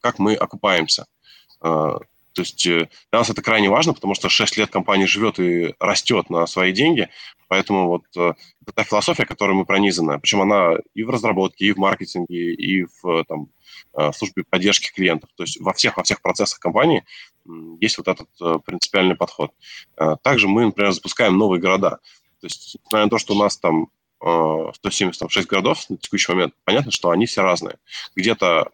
[0.00, 1.06] как мы окупаемся.
[2.36, 5.74] Э, То есть для нас это крайне важно, потому что 6 лет компания живет и
[5.80, 7.08] растет на свои деньги,
[7.48, 8.36] поэтому вот это
[8.74, 10.18] та философия, которой мы пронизаны.
[10.18, 13.48] Причем она и в разработке, и в маркетинге, и в там,
[14.12, 15.30] службе поддержки клиентов.
[15.36, 17.04] То есть во всех, во всех процессах компании
[17.80, 18.28] есть вот этот
[18.64, 19.52] принципиальный подход.
[20.22, 22.00] Также мы, например, запускаем новые города.
[22.40, 23.88] То есть, несмотря на то, что у нас там
[24.20, 27.76] 176 городов на текущий момент, понятно, что они все разные.
[28.16, 28.70] Где-то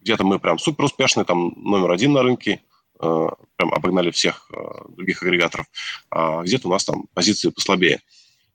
[0.00, 2.62] где-то мы прям супер успешные, там номер один на рынке,
[2.98, 4.50] прям обогнали всех
[4.88, 5.66] других агрегаторов,
[6.10, 8.00] а где-то у нас там позиции послабее.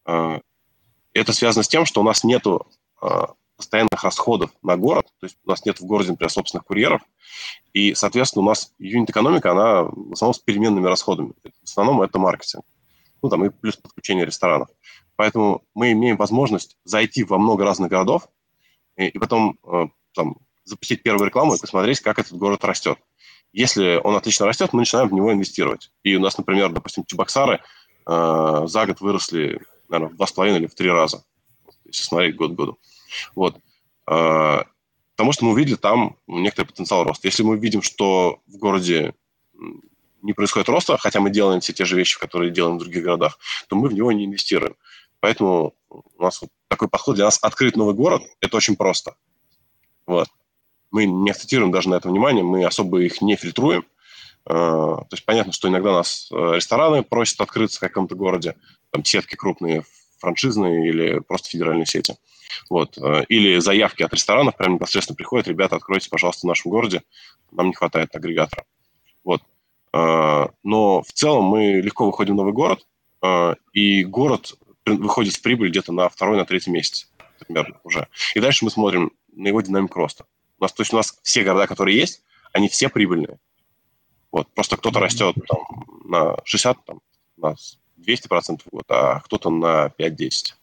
[0.06, 2.68] Это связано с тем, что у нас нету
[3.56, 7.02] постоянных расходов на город, то есть у нас нет в городе, например, собственных курьеров,
[7.72, 11.34] и, соответственно, у нас юнит-экономика, она в основном с переменными расходами.
[11.44, 12.66] В основном это маркетинг.
[13.22, 14.68] Ну, там и плюс подключение ресторанов.
[15.16, 18.28] Поэтому мы имеем возможность зайти во много разных городов
[18.98, 22.98] и, и потом э, там, запустить первую рекламу и посмотреть, как этот город растет.
[23.52, 25.92] Если он отлично растет, мы начинаем в него инвестировать.
[26.04, 27.62] И у нас, например, допустим, Чебоксары
[28.08, 31.24] э, за год выросли, наверное, в два с половиной или в три раза,
[31.86, 32.80] если смотреть год к году.
[33.36, 33.58] Вот.
[34.10, 34.64] Э,
[35.16, 37.28] потому что мы увидели там некоторый потенциал роста.
[37.28, 39.14] Если мы видим, что в городе
[40.24, 43.38] не происходит роста, хотя мы делаем все те же вещи, которые делаем в других городах,
[43.68, 44.76] то мы в него не инвестируем.
[45.20, 49.16] Поэтому у нас вот такой подход для нас открыть новый город– это очень просто.
[50.06, 50.28] Вот.
[50.94, 53.84] Мы не акцентируем даже на это внимание, мы особо их не фильтруем.
[54.46, 58.56] А, то есть понятно, что иногда нас э, рестораны просят открыться в каком-то городе,
[58.92, 59.84] там сетки крупные,
[60.20, 62.16] франшизные или просто федеральные сети.
[62.70, 62.96] Вот.
[63.00, 67.02] Э, или заявки от ресторанов прямо непосредственно приходят, ребята, откройте, пожалуйста, в нашем городе,
[67.52, 68.64] нам не хватает агрегатора.
[69.24, 69.42] Вот.
[69.94, 72.88] Но в целом мы легко выходим в новый город,
[73.74, 74.56] и город
[74.88, 77.08] выходит в прибыль где-то на второй, на третий месяц
[77.46, 78.08] примерно уже.
[78.34, 80.26] И дальше мы смотрим на его динамику роста.
[80.64, 82.24] У нас, то есть у нас все города, которые есть,
[82.54, 83.38] они все прибыльные.
[84.32, 85.60] Вот, просто кто-то растет там,
[86.06, 87.02] на 60, там,
[87.36, 87.56] на
[88.00, 90.54] 200% в год, а кто-то на 5-10.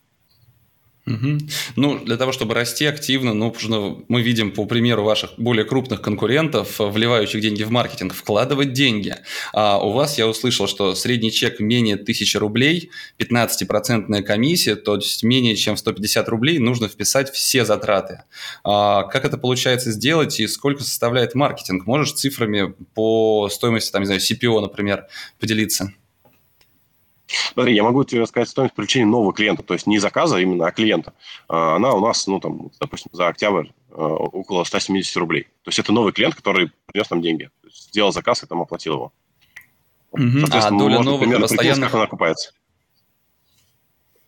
[1.06, 1.38] Угу.
[1.76, 6.78] Ну, для того, чтобы расти активно, нужно, мы видим по примеру ваших более крупных конкурентов,
[6.78, 9.16] вливающих деньги в маркетинг, вкладывать деньги.
[9.52, 15.22] А у вас я услышал, что средний чек менее 1000 рублей, 15% комиссия, то есть
[15.22, 18.22] менее чем 150 рублей нужно вписать все затраты.
[18.62, 21.86] А как это получается сделать и сколько составляет маркетинг?
[21.86, 25.06] Можешь цифрами по стоимости, там, не знаю, CPO, например,
[25.38, 25.92] поделиться?
[27.52, 30.66] Смотри, я могу тебе сказать стоимость привлечения нового клиента, то есть не заказа а именно,
[30.66, 31.12] а клиента.
[31.48, 35.44] А, она у нас, ну, там, допустим, за октябрь а, около 170 рублей.
[35.62, 37.50] То есть это новый клиент, который принес нам деньги.
[37.72, 39.12] Сделал заказ и там оплатил его.
[40.12, 40.46] Угу.
[40.50, 41.88] А доля можно новых примерно постоянных...
[41.88, 42.52] как она окупается.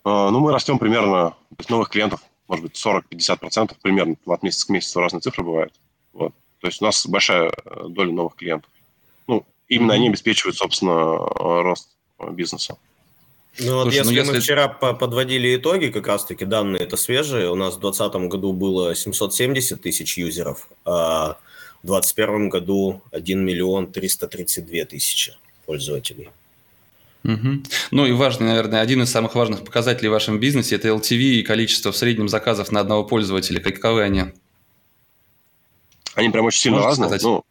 [0.04, 4.70] Ну, мы растем примерно, то есть новых клиентов, может быть, 40-50% примерно от месяца к
[4.70, 5.72] месяцу разные цифры бывают.
[6.12, 6.34] Вот.
[6.60, 8.70] То есть у нас большая э, доля новых клиентов.
[9.26, 11.18] Ну, именно они обеспечивают, собственно,
[11.62, 11.88] рост
[12.30, 12.78] бизнеса.
[13.60, 17.50] Ну вот Слушай, если, ну, если мы вчера подводили итоги, как раз-таки данные это свежие,
[17.50, 21.38] у нас в 2020 году было 770 тысяч юзеров, а
[21.82, 25.34] в 2021 году 1 миллион 332 тысячи
[25.66, 26.30] пользователей.
[27.24, 27.62] Угу.
[27.92, 31.42] Ну и важный, наверное, один из самых важных показателей в вашем бизнесе– это LTV и
[31.42, 33.60] количество в среднем заказов на одного пользователя.
[33.60, 34.24] Каковы они?
[36.14, 37.08] Они прям очень сильно Можете разные.
[37.08, 37.22] Сказать?
[37.22, 37.44] Ну,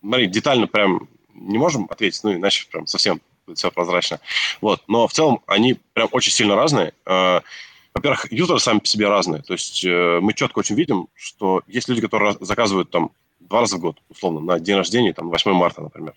[0.00, 3.20] смотри, детально прям не можем ответить, ну иначе прям совсем
[3.54, 4.20] все прозрачно.
[4.60, 4.82] Вот.
[4.88, 6.92] Но в целом они прям очень сильно разные.
[7.06, 7.40] Э,
[7.94, 9.42] во-первых, юзеры сами по себе разные.
[9.42, 13.76] То есть э, мы четко очень видим, что есть люди, которые заказывают там два раза
[13.76, 16.14] в год, условно, на день рождения, там, 8 марта, например.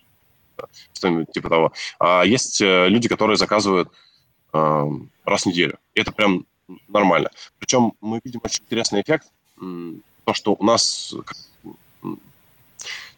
[0.92, 1.72] Что-нибудь типа того.
[1.98, 3.90] А есть э, люди, которые заказывают
[4.52, 5.78] раз в неделю.
[5.94, 6.44] И это прям
[6.88, 7.30] нормально.
[7.60, 9.28] Причем мы видим очень интересный эффект,
[10.24, 11.14] то, что у нас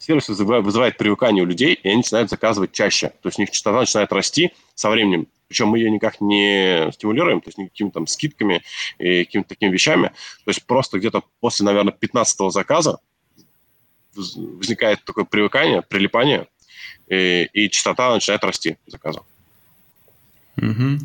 [0.03, 3.09] сервис вызывает привыкание у людей, и они начинают заказывать чаще.
[3.23, 5.29] То есть у них частота начинает расти со временем.
[5.49, 8.63] Причем мы ее никак не стимулируем, то есть никакими там скидками
[8.99, 10.09] и какими-то такими вещами.
[10.45, 12.99] То есть просто где-то после, наверное, 15 заказа
[14.15, 16.49] возникает такое привыкание, прилипание,
[17.09, 19.23] и, и частота начинает расти заказа.
[20.59, 20.99] Угу.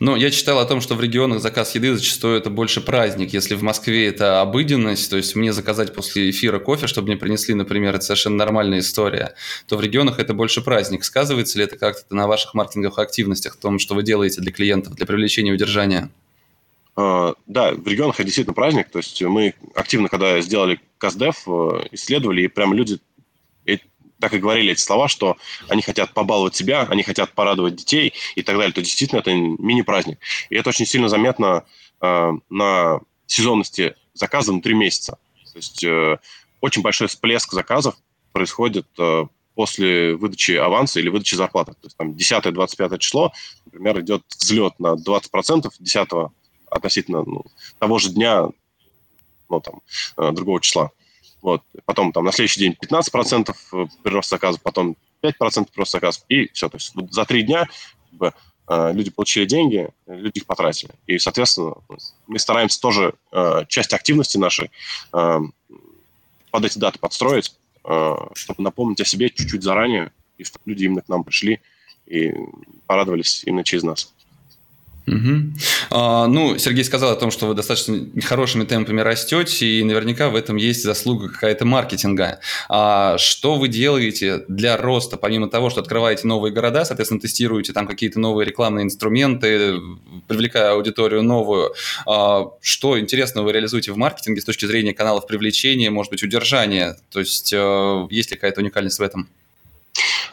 [0.00, 3.32] Ну, я читал о том, что в регионах заказ еды зачастую это больше праздник.
[3.32, 7.54] Если в Москве это обыденность, то есть мне заказать после эфира кофе, чтобы мне принесли,
[7.54, 9.34] например, это совершенно нормальная история,
[9.68, 11.04] то в регионах это больше праздник.
[11.04, 14.94] Сказывается ли это как-то на ваших маркетинговых активностях, в том, что вы делаете для клиентов,
[14.96, 16.10] для привлечения и удержания?
[16.96, 18.90] Uh, да, в регионах это действительно праздник.
[18.90, 22.98] То есть мы активно, когда сделали КАЗДЕФ, э, исследовали, и прям люди
[24.20, 25.36] так и говорили эти слова, что
[25.68, 30.18] они хотят побаловать себя, они хотят порадовать детей и так далее, то действительно это мини-праздник.
[30.50, 31.64] И это очень сильно заметно
[32.00, 35.18] э, на сезонности заказа внутри месяца.
[35.52, 36.18] То есть э,
[36.60, 37.96] очень большой всплеск заказов
[38.32, 41.72] происходит э, после выдачи аванса или выдачи зарплаты.
[41.72, 43.32] То есть там 10-25 число,
[43.66, 46.08] например, идет взлет на 20% 10
[46.70, 47.44] относительно ну,
[47.78, 48.48] того же дня,
[49.48, 49.80] ну, там,
[50.16, 50.92] э, другого числа.
[51.42, 51.62] Вот.
[51.84, 56.68] Потом там на следующий день 15% э, прирост заказов, потом 5% прирост заказов, и все.
[56.68, 57.66] То есть за три дня
[58.10, 58.34] как бы,
[58.68, 60.92] э, люди получили деньги, люди их потратили.
[61.06, 61.74] И, соответственно,
[62.26, 63.14] мы стараемся тоже
[63.68, 64.70] часть активности нашей
[65.10, 71.08] под эти даты подстроить, чтобы напомнить о себе чуть-чуть заранее, и чтобы люди именно к
[71.08, 71.60] нам пришли
[72.06, 72.32] и
[72.86, 74.12] порадовались именно через нас.
[75.06, 75.52] Угу.
[75.90, 80.36] А, ну, Сергей сказал о том, что вы достаточно хорошими темпами растете, и наверняка в
[80.36, 82.40] этом есть заслуга какая-то маркетинга.
[82.68, 87.86] А что вы делаете для роста, помимо того, что открываете новые города, соответственно, тестируете там
[87.86, 89.80] какие-то новые рекламные инструменты,
[90.28, 91.74] привлекая аудиторию новую?
[92.06, 96.96] А, что интересного вы реализуете в маркетинге с точки зрения каналов привлечения, может быть, удержания?
[97.10, 99.28] То есть э, есть ли какая-то уникальность в этом?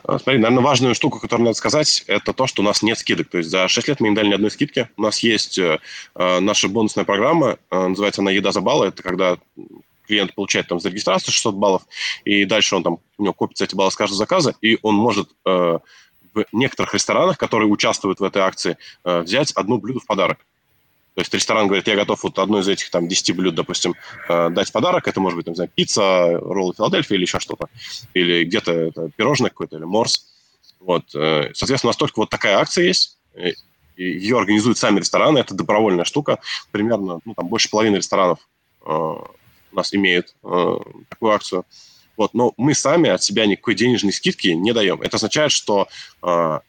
[0.03, 3.29] А, смотри, наверное, важную штуку, которую надо сказать, это то, что у нас нет скидок.
[3.29, 4.89] То есть за 6 лет мы не дали ни одной скидки.
[4.97, 5.79] У нас есть э,
[6.15, 8.87] э, наша бонусная программа, э, называется она «Еда за баллы».
[8.87, 9.37] Это когда
[10.07, 11.81] клиент получает там за регистрацию 600 баллов,
[12.23, 15.29] и дальше он там, у него копится эти баллы с каждого заказа, и он может
[15.43, 15.81] в
[16.53, 20.37] некоторых ресторанах, которые участвуют в этой акции, взять одно блюдо в подарок.
[21.17, 23.95] То есть ресторан говорит, я готов вот одно из этих там 10 блюд, допустим,
[24.29, 25.07] э, дать подарок.
[25.07, 27.69] Это может быть, там, знаю, пицца, роллы Филадельфия или еще что-то.
[28.13, 30.27] Или где-то это пирожное какое-то, или морс.
[30.79, 31.05] Вот.
[31.15, 33.17] Э, соответственно, у нас только вот такая акция есть.
[33.95, 35.39] Ее организуют сами рестораны.
[35.39, 36.37] Это добровольная штука.
[36.69, 38.37] Примерно ну, там, больше половины ресторанов
[38.85, 39.25] э, у
[39.71, 40.75] нас имеют э,
[41.09, 41.65] такую акцию.
[42.15, 45.01] Вот, но мы сами от себя никакой денежной скидки не даем.
[45.01, 45.87] Это означает, что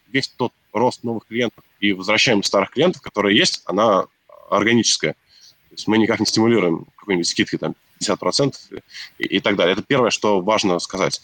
[0.07, 4.05] весь тот рост новых клиентов и возвращаемость старых клиентов, которые есть, она
[4.49, 5.13] органическое.
[5.13, 8.53] То есть мы никак не стимулируем какой-нибудь скидкой там 50%
[9.19, 9.73] и, и так далее.
[9.73, 11.21] Это первое, что важно сказать,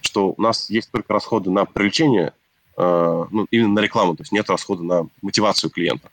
[0.00, 2.32] что у нас есть только расходы на привлечение,
[2.76, 6.10] э, ну, именно на рекламу, то есть нет расхода на мотивацию клиента.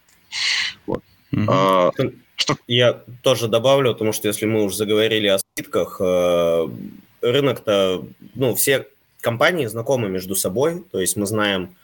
[0.85, 1.03] Вот.
[1.31, 1.45] Mm-hmm.
[1.49, 1.91] А,
[2.35, 2.57] что...
[2.67, 6.67] Я тоже добавлю, потому что если мы уже заговорили о скидках, э,
[7.21, 8.87] рынок-то, ну, все
[9.21, 11.75] компании знакомы между собой, то есть мы знаем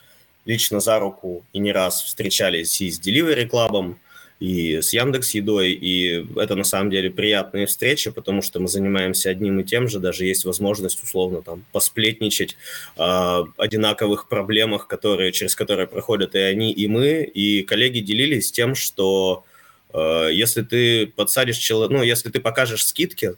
[0.46, 3.96] лично за руку и не раз встречались и с Delivery Club,
[4.42, 9.30] и с Яндекс Едой, и это на самом деле приятные встречи, потому что мы занимаемся
[9.30, 12.58] одним и тем же, даже есть возможность условно там посплетничать
[12.98, 18.74] о одинаковых проблемах, которые, через которые проходят и они, и мы, и коллеги делились тем,
[18.74, 19.46] что
[19.94, 23.36] э, если ты подсадишь человека, ну, если ты покажешь скидки,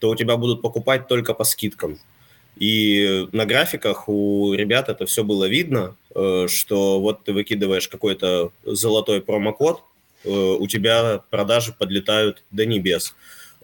[0.00, 1.98] то у тебя будут покупать только по скидкам.
[2.56, 8.52] И на графиках у ребят это все было видно, э, что вот ты выкидываешь какой-то
[8.64, 9.95] золотой промокод, Э,
[10.26, 13.14] у тебя продажи подлетают до небес.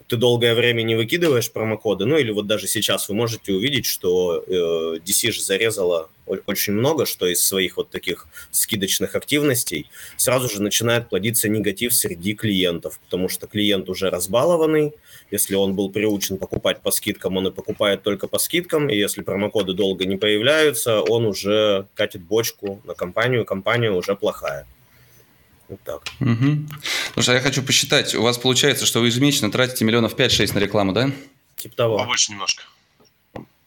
[0.08, 4.44] Ты долгое время не выкидываешь промокоды, ну или вот даже сейчас вы можете увидеть, что
[4.46, 10.62] э, DC же зарезала очень много, что из своих вот таких скидочных активностей сразу же
[10.62, 14.92] начинает плодиться негатив среди клиентов, потому что клиент уже разбалованный,
[15.30, 19.22] если он был приучен покупать по скидкам, он и покупает только по скидкам, и если
[19.22, 24.66] промокоды долго не появляются, он уже катит бочку на компанию, компания уже плохая.
[25.72, 26.02] Вот так.
[26.20, 26.66] Угу.
[27.14, 28.14] Слушай, а я хочу посчитать.
[28.14, 31.10] У вас получается, что вы ежемесячно тратите миллионов 5-6 на рекламу, да?
[31.56, 31.96] Типа того.
[31.96, 32.64] Побольше немножко.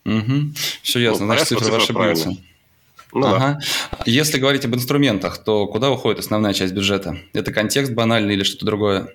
[0.05, 0.53] Угу.
[0.83, 1.25] Все ясно.
[1.25, 2.37] Ну, Значит, цифры ваши бьются.
[3.11, 3.59] Ну, ага.
[3.91, 4.03] да.
[4.05, 7.17] Если говорить об инструментах, то куда уходит основная часть бюджета?
[7.33, 9.09] Это контекст банальный или что-то другое?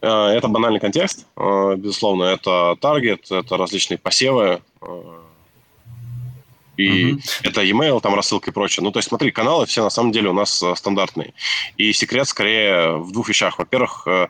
[0.00, 2.24] Э, это банальный контекст, э, безусловно.
[2.24, 5.22] Это таргет, это различные посевы, э,
[6.76, 7.20] и угу.
[7.42, 8.84] это e-mail, там рассылка и прочее.
[8.84, 11.34] Ну, то есть, смотри, каналы все на самом деле у нас э, стандартные.
[11.76, 13.58] И секрет скорее в двух вещах.
[13.58, 14.28] Во-первых, э,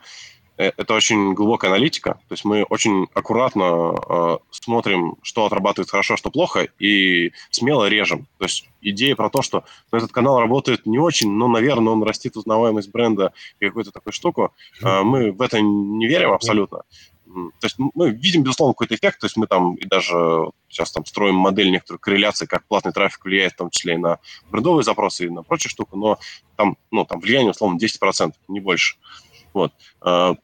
[0.58, 2.14] э, это очень глубокая аналитика.
[2.28, 8.26] То есть мы очень аккуратно э, смотрим, что отрабатывает хорошо, что плохо, и смело режем.
[8.38, 12.02] То есть идея про то, что ну, этот канал работает не очень, но, наверное, он
[12.02, 16.82] растит узнаваемость бренда и какую-то такую штуку, э, мы в это не верим абсолютно.
[17.26, 21.04] То есть мы видим, безусловно, какой-то эффект, то есть мы там и даже сейчас там
[21.04, 24.18] строим модель некоторой корреляции, как платный трафик влияет в том числе и на
[24.50, 26.18] брендовые запросы, и на прочие штуки, но
[26.56, 28.96] там, ну, там влияние, условно, 10%, не больше.
[29.52, 29.72] Вот.
[30.00, 30.34] А,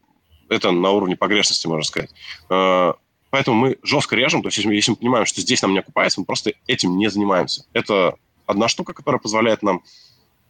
[0.48, 2.10] это на уровне погрешности, можно сказать.
[2.50, 2.96] А,
[3.30, 6.26] поэтому мы жестко режем, то есть если мы понимаем, что здесь нам не окупается, мы
[6.26, 7.64] просто этим не занимаемся.
[7.72, 8.16] Это
[8.46, 9.82] одна штука, которая позволяет нам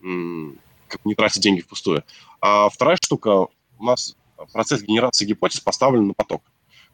[0.00, 2.04] не тратить деньги впустую.
[2.40, 3.46] А вторая штука,
[3.78, 4.16] у нас
[4.52, 6.42] процесс генерации гипотез поставлен на поток.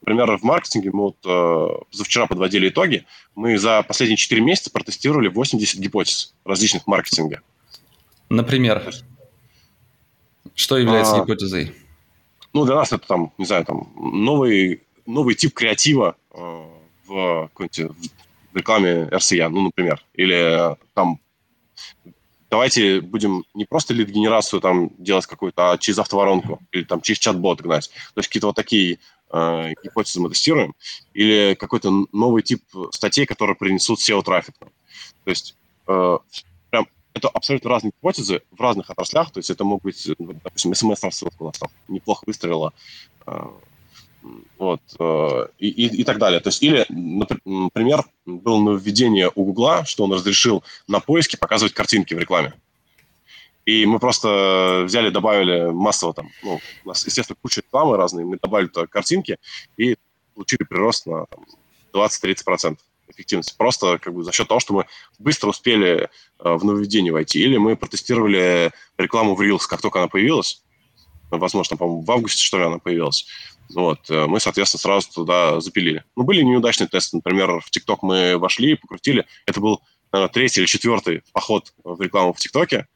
[0.01, 3.05] Например, в маркетинге мы вот э, завчера подводили итоги.
[3.35, 7.43] Мы за последние 4 месяца протестировали 80 гипотез различных маркетинга.
[8.29, 8.83] Например?
[8.87, 9.05] Есть,
[10.55, 11.75] что является а, гипотезой?
[12.53, 16.39] Ну, для нас это там, не знаю, там новый, новый тип креатива э,
[17.07, 21.21] в, в рекламе RCA, ну, например, или там
[22.51, 27.61] давайте будем не просто лид-генерацию там делать какую-то, а через автоворонку или там через чат-бот
[27.61, 27.91] гнать.
[28.15, 28.99] То есть какие-то вот такие
[29.31, 30.75] э, гипотезы мы тестируем.
[31.15, 34.55] Или какой-то новый тип статей, которые принесут SEO-трафик.
[34.59, 34.69] То
[35.31, 36.19] есть э,
[36.71, 39.31] прям это абсолютно разные гипотезы в разных отраслях.
[39.31, 42.73] То есть это могут быть, допустим, смс-рассылка у нас там неплохо выстрелила.
[43.27, 43.47] Э,
[44.59, 46.41] вот, э, и, и, и так далее.
[46.41, 52.15] То есть, или, например, было нововведение у Гугла, что он разрешил на поиске показывать картинки
[52.15, 52.55] в рекламе.
[53.65, 58.39] И мы просто взяли, добавили массово там, ну, у нас, естественно, куча рекламы разные, мы
[58.43, 59.37] добавили туда картинки
[59.77, 59.97] и
[60.35, 61.27] получили прирост на
[61.93, 63.55] 20-30% эффективности.
[63.57, 64.87] Просто как бы за счет того, что мы
[65.19, 66.09] быстро успели э,
[66.39, 67.41] в нововведение войти.
[67.41, 70.63] Или мы протестировали рекламу в Reels, как только она появилась.
[71.31, 73.27] Возможно, по-моему, в августе, что ли, она появилась.
[73.75, 76.05] Вот, э, мы, соответственно, сразу туда запилили.
[76.17, 77.17] Ну, были неудачные тесты.
[77.17, 79.27] Например, в ТикТок мы вошли, покрутили.
[79.47, 82.87] Это был, наверное, третий или четвертый поход в рекламу в ТикТоке.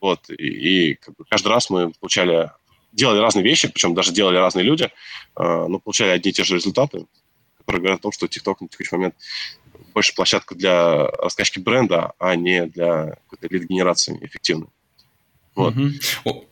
[0.00, 2.52] Вот, и, и как бы каждый раз мы получали,
[2.92, 4.88] делали разные вещи, причем даже делали разные люди, э,
[5.34, 7.06] но получали одни и те же результаты,
[7.58, 9.16] которые говорят о том, что ТикТок на текущий момент
[9.92, 14.68] больше площадка для раскачки бренда, а не для какой-то лид-генерации эффективной.
[15.56, 15.74] Вот.
[15.74, 16.46] Mm-hmm.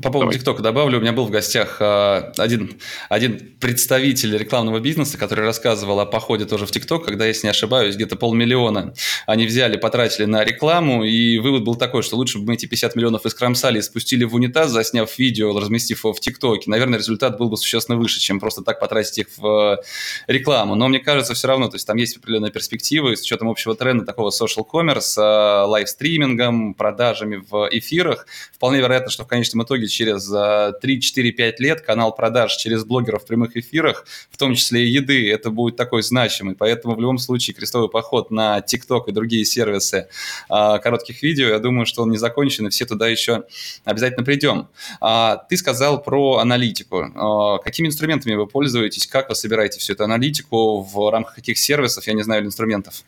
[0.00, 2.80] По поводу ТикТока добавлю, у меня был в гостях э, один,
[3.10, 7.94] один представитель рекламного бизнеса, который рассказывал о походе тоже в ТикТок, когда, если не ошибаюсь,
[7.96, 8.94] где-то полмиллиона
[9.26, 12.96] они взяли, потратили на рекламу, и вывод был такой, что лучше бы мы эти 50
[12.96, 16.70] миллионов искромсали и спустили в унитаз, засняв видео, разместив его в ТикТоке.
[16.70, 19.82] Наверное, результат был бы существенно выше, чем просто так потратить их в э,
[20.26, 20.74] рекламу.
[20.74, 24.06] Но мне кажется, все равно, то есть там есть определенные перспективы с учетом общего тренда
[24.06, 28.26] такого social commerce, э, лайвстримингом, продажами в эфирах.
[28.54, 33.56] Вполне вероятно, что в конечном итоге через 3-4-5 лет канал продаж через блогеров в прямых
[33.56, 36.54] эфирах, в том числе и еды, это будет такой значимый.
[36.54, 40.08] Поэтому в любом случае крестовый поход на TikTok и другие сервисы
[40.48, 43.44] а, коротких видео, я думаю, что он не закончен, и все туда еще
[43.84, 44.68] обязательно придем.
[45.00, 47.10] А, ты сказал про аналитику.
[47.14, 49.06] А, какими инструментами вы пользуетесь?
[49.06, 50.82] Как вы собираете всю эту аналитику?
[50.82, 53.02] В рамках каких сервисов, я не знаю, инструментов?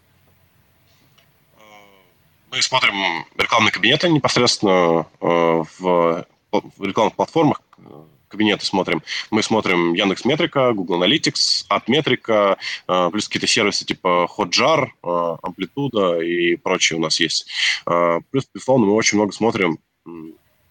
[2.50, 6.24] Мы смотрим рекламные кабинеты непосредственно в
[6.62, 7.82] в рекламных платформах э,
[8.28, 9.02] кабинеты смотрим.
[9.30, 16.20] Мы смотрим Яндекс Метрика, Google Analytics, Атметрика, э, плюс какие-то сервисы типа Hotjar, э, Амплитуда
[16.20, 17.46] и прочие у нас есть.
[17.84, 19.78] Плюс, безусловно, мы очень много смотрим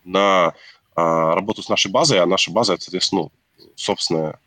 [0.03, 0.53] на
[0.95, 3.31] работу с нашей базой, а наша база, это, соответственно, ну,
[3.75, 4.39] собственная,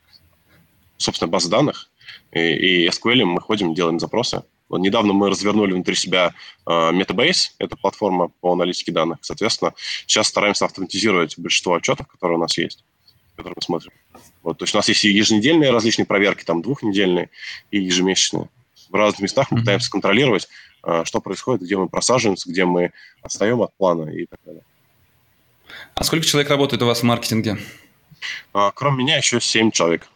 [0.97, 1.91] собственная база данных.
[2.31, 2.39] И,
[2.85, 4.45] и SQL мы ходим, делаем запросы.
[4.69, 6.35] Недавно мы развернули внутри себя
[6.67, 9.19] uh, Metabase, это платформа по аналитике данных.
[9.23, 9.75] Соответственно,
[10.07, 12.85] сейчас стараемся автоматизировать большинство отчетов, которые у нас есть,
[13.37, 13.93] которые мы смотрим.
[14.43, 17.31] Вот, то есть у нас есть и еженедельные различные проверки, там двухнедельные
[17.71, 18.49] и ежемесячные.
[18.91, 20.49] В разных местах мы пытаемся контролировать,
[20.83, 22.93] uh, что происходит, где мы просаживаемся, где мы
[23.23, 24.63] отстаем от плана и так далее.
[25.95, 27.59] А сколько человек работает у вас в маркетинге?
[28.53, 30.09] Uh, кроме меня еще семь человек.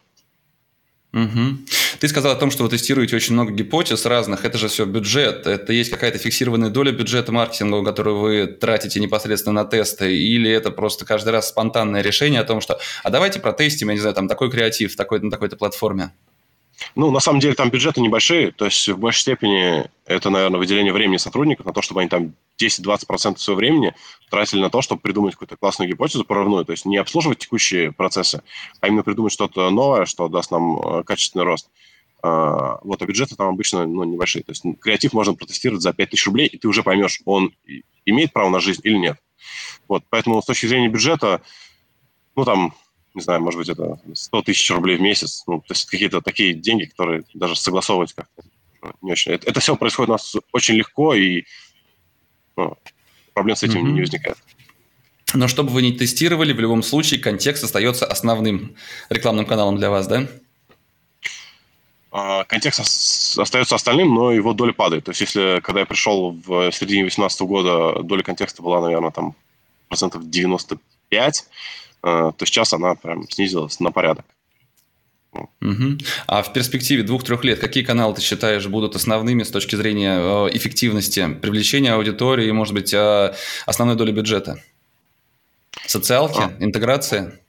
[1.13, 1.57] Угу.
[1.99, 4.45] Ты сказал о том, что вы тестируете очень много гипотез разных.
[4.45, 5.45] Это же все бюджет.
[5.45, 10.71] Это есть какая-то фиксированная доля бюджета маркетинга, которую вы тратите непосредственно на тесты, или это
[10.71, 14.27] просто каждый раз спонтанное решение о том, что а давайте протестим, я не знаю, там
[14.29, 16.13] такой креатив такой, на такой-то платформе?
[16.95, 20.93] Ну, на самом деле, там бюджеты небольшие, то есть в большей степени это, наверное, выделение
[20.93, 23.93] времени сотрудников на то, чтобы они там 10-20% своего времени
[24.29, 28.41] тратили на то, чтобы придумать какую-то классную гипотезу прорывную, то есть не обслуживать текущие процессы,
[28.79, 31.69] а именно придумать что-то новое, что даст нам э, качественный рост.
[32.23, 34.43] А, вот, а бюджеты там обычно ну, небольшие.
[34.43, 37.53] То есть креатив можно протестировать за 5000 рублей, и ты уже поймешь, он
[38.05, 39.17] имеет право на жизнь или нет.
[39.87, 41.41] Вот, поэтому с точки зрения бюджета,
[42.35, 42.73] ну, там,
[43.13, 45.43] не знаю, может быть, это 100 тысяч рублей в месяц.
[45.47, 48.43] Ну, то есть какие-то такие деньги, которые даже согласовывать как-то
[49.01, 49.33] не очень.
[49.33, 51.43] Это, это все происходит у нас очень легко, и
[52.55, 52.77] ну,
[53.33, 53.91] проблем с этим mm-hmm.
[53.91, 54.37] не возникает.
[55.33, 58.75] Но чтобы вы не тестировали, в любом случае контекст остается основным
[59.09, 60.27] рекламным каналом для вас, да?
[62.11, 65.05] А, контекст остается остальным, но его доля падает.
[65.05, 69.35] То есть, если когда я пришел в середине 2018 года, доля контекста была, наверное, там
[69.87, 74.25] процентов 95, Э, то сейчас она прям снизилась на порядок.
[75.33, 75.99] Угу.
[76.27, 80.49] А в перспективе двух-трех лет какие каналы ты считаешь будут основными с точки зрения э,
[80.51, 83.33] эффективности привлечения аудитории и, может быть, э,
[83.65, 84.61] основной доли бюджета?
[85.87, 86.53] Социалки, а.
[86.59, 87.39] интеграция?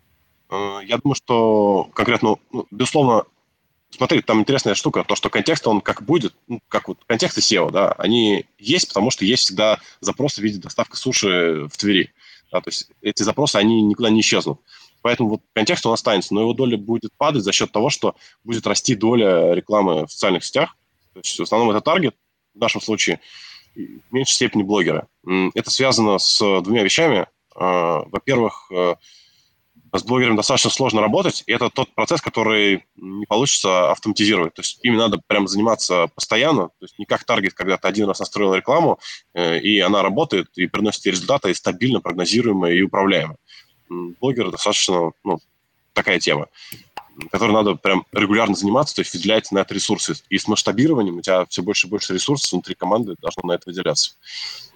[0.51, 3.25] Я думаю, что конкретно, ну, безусловно,
[3.91, 7.71] смотри, там интересная штука, то, что контекст, он как будет, ну, как вот контексты SEO,
[7.71, 12.13] да, они есть, потому что есть всегда запросы в виде доставки суши в Твери.
[12.53, 14.61] Да, то есть эти запросы, они никуда не исчезнут.
[15.01, 18.67] Поэтому вот контекст он останется, но его доля будет падать за счет того, что будет
[18.67, 20.77] расти доля рекламы в социальных сетях.
[21.15, 22.15] То есть в основном это таргет,
[22.55, 23.21] в нашем случае,
[23.75, 25.07] в меньшей степени блогеры.
[25.55, 27.27] Это связано с двумя вещами.
[27.55, 28.95] А, во-первых, э,
[29.99, 34.55] с блогером достаточно сложно работать, и это тот процесс, который не получится автоматизировать.
[34.55, 38.09] То есть им надо прям заниматься постоянно, то есть не как таргет, когда ты один
[38.09, 38.99] раз настроил рекламу,
[39.35, 43.37] э, и она работает, и приносит результаты, и стабильно, прогнозируемая и управляемая.
[43.89, 45.39] Блогер достаточно, ну,
[45.93, 46.49] такая тема,
[47.31, 50.15] которой надо прям регулярно заниматься, то есть выделять на это ресурсы.
[50.31, 53.65] И с масштабированием у тебя все больше и больше ресурсов внутри команды должно на это
[53.67, 54.15] выделяться.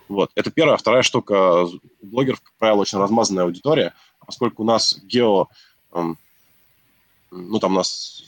[0.09, 0.31] Вот.
[0.35, 0.77] Это первая.
[0.77, 1.65] Вторая штука.
[1.65, 3.95] У блогеров, как правило, очень размазанная аудитория–
[4.27, 5.49] поскольку у нас гео,
[5.93, 6.19] эм,
[7.31, 8.23] ну, там у нас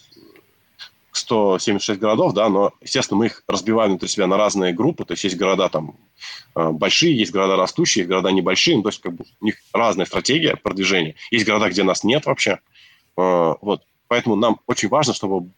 [1.12, 5.24] 176 городов, да, но, естественно, мы их разбиваем внутри себя на разные группы, то есть
[5.24, 5.96] есть города там
[6.54, 9.56] э, большие, есть города растущие, есть города небольшие, ну, то есть как бы у них
[9.72, 11.16] разная стратегия продвижения.
[11.30, 12.60] Есть города, где нас нет вообще,
[13.16, 13.82] э, вот.
[14.06, 15.50] Поэтому нам очень важно, чтобы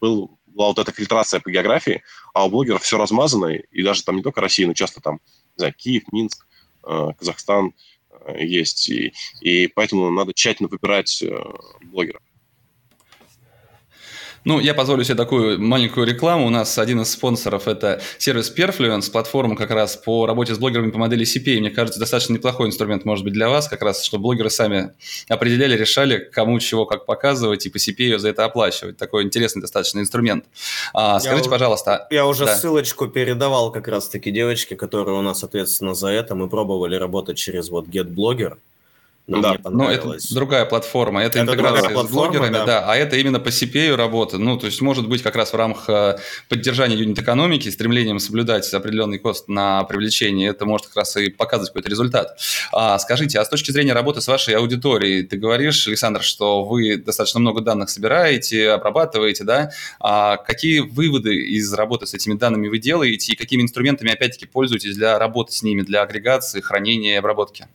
[0.00, 2.02] был, была вот эта фильтрация по географии,
[2.32, 5.20] а у блогеров все размазано, и даже там не только Россия, но часто там,
[5.56, 6.46] знаю, Киев, Минск,
[6.86, 7.74] э, Казахстан,
[8.38, 11.36] есть, и, и поэтому надо тщательно выбирать э,
[11.82, 12.20] блогера.
[14.44, 16.46] Ну, я позволю себе такую маленькую рекламу.
[16.46, 20.90] У нас один из спонсоров– это сервис Perfluence, платформа как раз по работе с блогерами
[20.90, 21.60] по модели CPA.
[21.60, 24.92] Мне кажется, достаточно неплохой инструмент может быть для вас, как раз, чтобы блогеры сами
[25.28, 28.98] определяли, решали, кому чего как показывать, и по CPA за это оплачивать.
[28.98, 30.44] Такой интересный достаточно инструмент.
[30.92, 32.06] А, скажите, я, пожалуйста.
[32.10, 32.54] Я уже да.
[32.54, 36.34] ссылочку передавал как раз-таки девочке, которая у нас ответственна за это.
[36.34, 38.58] Мы пробовали работать через вот GetBlogger.
[39.26, 42.66] Но да, но это другая платформа, это, это интеграция с блогерами, да.
[42.66, 44.36] да, а это именно по CPA работа.
[44.36, 46.18] Ну, то есть, может быть, как раз в рамках э,
[46.50, 51.88] поддержания юнит-экономики, стремлением соблюдать определенный кост на привлечение, это может как раз и показывать какой-то
[51.88, 52.38] результат.
[52.70, 56.98] А, скажите, а с точки зрения работы с вашей аудиторией, ты говоришь, Александр, что вы
[56.98, 59.70] достаточно много данных собираете, обрабатываете, да?
[60.00, 64.94] А какие выводы из работы с этими данными вы делаете и какими инструментами, опять-таки, пользуетесь
[64.96, 67.68] для работы с ними, для агрегации, хранения и обработки?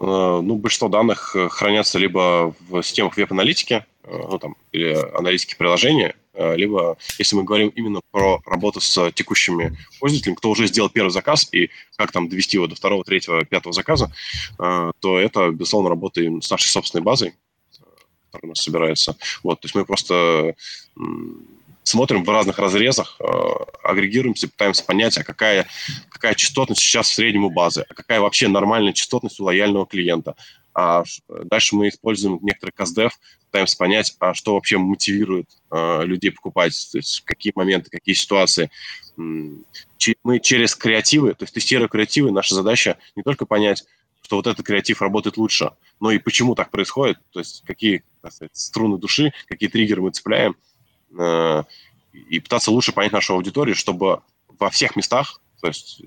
[0.00, 5.56] Э, ну, большинство данных э, хранятся либо в системах веб-аналитики, э, ну, там, или аналитики
[5.56, 11.10] приложения, либо, если мы говорим именно про работу с текущими пользователями, кто уже сделал первый
[11.10, 14.12] заказ и как там довести его до второго, третьего, пятого заказа,
[14.56, 17.34] то это, безусловно, работа с нашей собственной базой,
[18.26, 19.16] которая у нас собирается.
[19.42, 20.54] Вот, то есть мы просто
[21.88, 23.24] смотрим в разных разрезах, э,
[23.82, 25.66] агрегируемся, пытаемся понять, а какая,
[26.10, 30.34] какая частотность сейчас в среднем у базы, а какая вообще нормальная частотность у лояльного клиента.
[30.74, 33.10] А дальше мы используем некоторый CastDev,
[33.46, 38.70] пытаемся понять, а что вообще мотивирует э, людей покупать, то есть какие моменты, какие ситуации.
[39.16, 43.84] Мы через креативы, то есть тестируя креативы, наша задача не только понять,
[44.22, 48.54] что вот этот креатив работает лучше, но и почему так происходит, то есть какие сказать,
[48.54, 50.54] струны души, какие триггеры мы цепляем,
[51.16, 51.64] Э,
[52.12, 54.22] и пытаться лучше понять нашу аудиторию, чтобы
[54.58, 56.02] во всех местах, то есть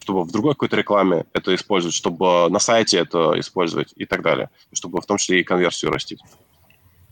[0.00, 4.50] чтобы в другой какой-то рекламе это использовать, чтобы на сайте это использовать и так далее,
[4.72, 6.20] чтобы в том числе и конверсию растить.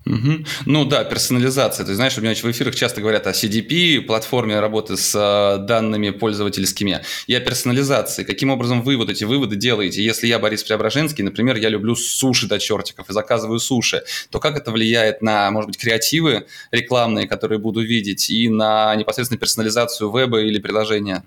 [0.06, 0.44] Угу.
[0.64, 1.84] Ну да, персонализация.
[1.84, 6.10] Ты знаешь, у меня в эфирах часто говорят о CDP, платформе работы с э, данными
[6.10, 8.24] пользовательскими, о персонализации.
[8.24, 10.02] Каким образом вы вот эти выводы делаете?
[10.02, 14.56] Если я Борис Преображенский, например, я люблю суши до чертиков и заказываю суши, то как
[14.56, 20.40] это влияет на, может быть, креативы рекламные, которые буду видеть, и на непосредственно персонализацию веба
[20.40, 21.24] или приложения?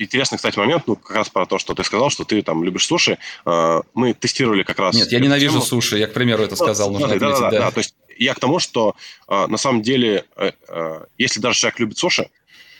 [0.00, 2.86] Интересный, кстати, момент, ну, как раз про то, что ты сказал, что ты там любишь
[2.86, 3.18] суши.
[3.44, 4.94] А, мы тестировали как раз...
[4.94, 5.64] Нет, я ненавижу тему.
[5.64, 7.58] суши, я, к примеру, это сказал, нужно отметить, да, да, да.
[7.58, 7.70] да.
[7.70, 8.96] То есть я к тому, что
[9.28, 12.30] а, на самом деле, э, э, если даже человек любит суши,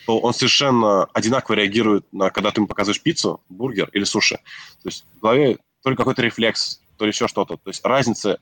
[0.05, 4.37] то он совершенно одинаково реагирует на, когда ты ему показываешь пиццу, бургер или суши.
[4.81, 7.57] То есть в голове только какой-то рефлекс, то ли еще что-то.
[7.57, 8.39] То есть разницы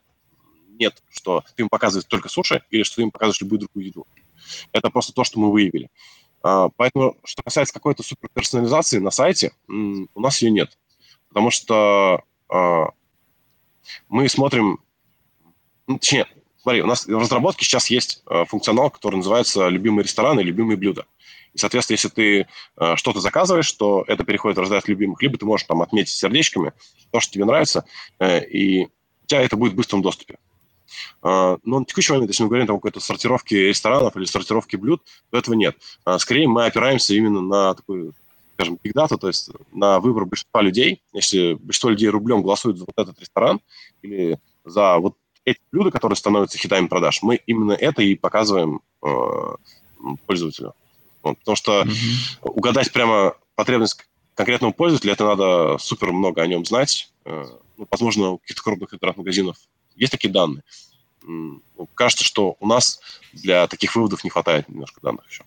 [0.80, 4.08] нет, что ты ему показываешь только суши или что ты ему показываешь любую другую еду.
[4.72, 5.90] Это просто то, что мы выявили.
[6.42, 10.78] А, поэтому, что касается какой-то суперперсонализации на сайте, у нас ее нет.
[11.30, 12.90] Потому что а,
[14.08, 14.80] мы смотрим...
[15.88, 16.28] Ну, точнее,
[16.62, 20.78] смотри, у нас в разработке сейчас есть а, функционал, который называется «любимые рестораны» и «любимые
[20.78, 21.06] блюда».
[21.54, 22.48] И, соответственно, если ты
[22.96, 26.74] что-то заказываешь, то это переходит в раздел любимых, либо ты можешь там отметить сердечками
[27.12, 27.86] то, что тебе нравится,
[28.20, 30.38] э, и у тебя это будет в быстром доступе.
[31.22, 34.78] А, но на текущий момент, если мы говорим там о какой-то сортировке ресторанов или сортировке
[34.78, 35.76] блюд, то этого нет.
[36.06, 38.14] А, скорее мы опираемся именно на такую
[38.56, 41.02] скажем, big data, то есть на выбор большинства людей.
[41.14, 43.62] Если большинство людей рублем голосуют за вот этот ресторан
[44.02, 45.16] или за вот
[45.46, 49.56] эти блюда, которые становятся хитами продаж, мы именно это и показываем э,
[50.26, 50.74] пользователю.
[51.24, 52.50] Вот, потому что mm-hmm.
[52.50, 57.12] угадать прямо потребность конкретному пользователю это надо супер много о нем знать.
[57.26, 57.46] Э,
[57.78, 59.58] ну, возможно, у каких-то крупных интернет-магазинов
[60.00, 60.64] есть такие данные.
[61.22, 61.62] Ну,
[61.94, 63.00] кажется, что у нас
[63.34, 65.44] для таких выводов не хватает немножко данных еще.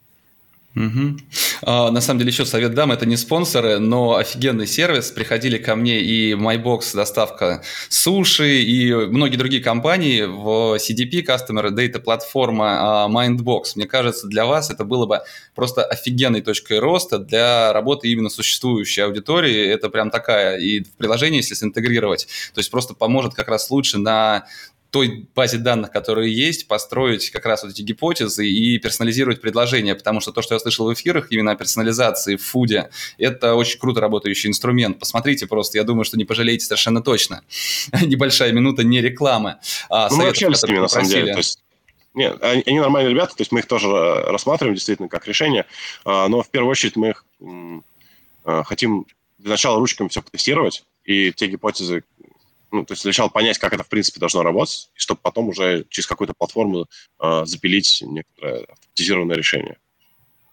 [0.75, 1.19] Угу.
[1.63, 5.11] А, на самом деле еще совет дам, это не спонсоры, но офигенный сервис.
[5.11, 11.99] Приходили ко мне и MyBox, доставка суши и многие другие компании в CDP, Customer Data
[11.99, 13.73] платформа Mindbox.
[13.77, 15.21] Мне кажется, для вас это было бы
[15.55, 19.67] просто офигенной точкой роста для работы именно существующей аудитории.
[19.67, 23.99] Это прям такая, и в приложении, если синтегрировать, то есть просто поможет как раз лучше
[23.99, 24.47] на
[24.93, 30.21] той базе данных, которые есть, построить как раз вот эти гипотезы и персонализировать предложения, потому
[30.21, 34.03] что то, что я слышал в эфирах, именно о персонализации в фуде, это очень круто
[34.03, 34.99] работающий инструмент.
[34.99, 37.43] Посмотрите просто, я думаю, что не пожалеете совершенно точно.
[38.03, 39.57] Небольшая минута не рекламы.
[39.89, 41.33] А, ну, мы общались с ними, на самом деле.
[41.33, 41.59] То есть...
[42.13, 45.65] Нет, они, они нормальные ребята, то есть мы их тоже рассматриваем действительно как решение,
[46.05, 47.25] а, но в первую очередь мы их
[48.45, 49.07] а, хотим
[49.39, 52.05] для начала ручками все потестировать, и те гипотезы,
[52.73, 55.85] ну, то есть сначала понять, как это в принципе должно работать, и чтобы потом уже
[55.91, 56.87] через какую-то платформу
[57.21, 59.77] э, запилить некоторое автоматизированное решение.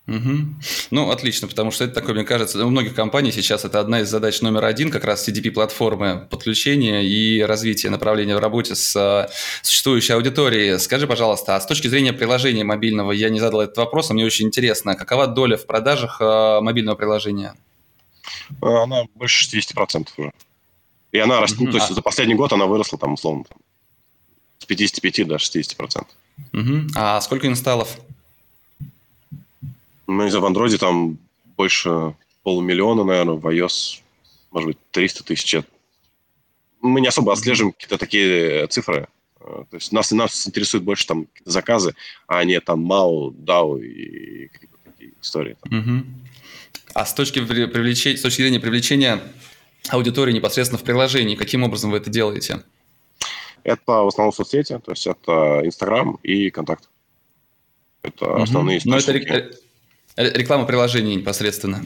[0.09, 0.37] Угу.
[0.91, 4.09] Ну, отлично, потому что это такое, мне кажется, у многих компаний сейчас это одна из
[4.09, 9.29] задач номер один, как раз CDP-платформы подключения и развития направления в работе с а,
[9.61, 10.79] существующей аудиторией.
[10.79, 14.25] Скажи, пожалуйста, а с точки зрения приложения мобильного, я не задал этот вопрос, а мне
[14.25, 17.53] очень интересно, какова доля в продажах а, мобильного приложения?
[18.61, 20.31] Она больше 60% уже.
[21.11, 21.71] И она растет, mm-hmm.
[21.71, 21.93] то есть а...
[21.93, 23.57] за последний год она выросла там, условно, там,
[24.59, 26.15] с 55 до 60 процентов.
[26.53, 26.91] Mm-hmm.
[26.95, 27.97] А сколько инсталлов?
[30.07, 31.17] Ну, не знаю, в Android там
[31.57, 34.01] больше полумиллиона, наверное, в iOS,
[34.51, 35.63] может быть, 300 тысяч.
[36.81, 39.07] Мы не особо отслеживаем какие-то такие цифры.
[39.39, 41.95] Э, то есть нас, нас интересуют больше там заказы,
[42.27, 45.57] а не там MAU, DAO и какие-то такие истории.
[45.65, 46.05] Угу.
[46.93, 49.21] А с точки, привлечения, с точки зрения привлечения
[49.89, 51.35] аудитории непосредственно в приложении?
[51.35, 52.63] Каким образом вы это делаете?
[53.63, 56.89] Это в основном соцсети, то есть это Инстаграм и Контакт.
[58.01, 58.41] Это угу.
[58.43, 59.29] основные источники.
[59.29, 59.35] Но
[60.15, 61.85] это реклама приложений непосредственно.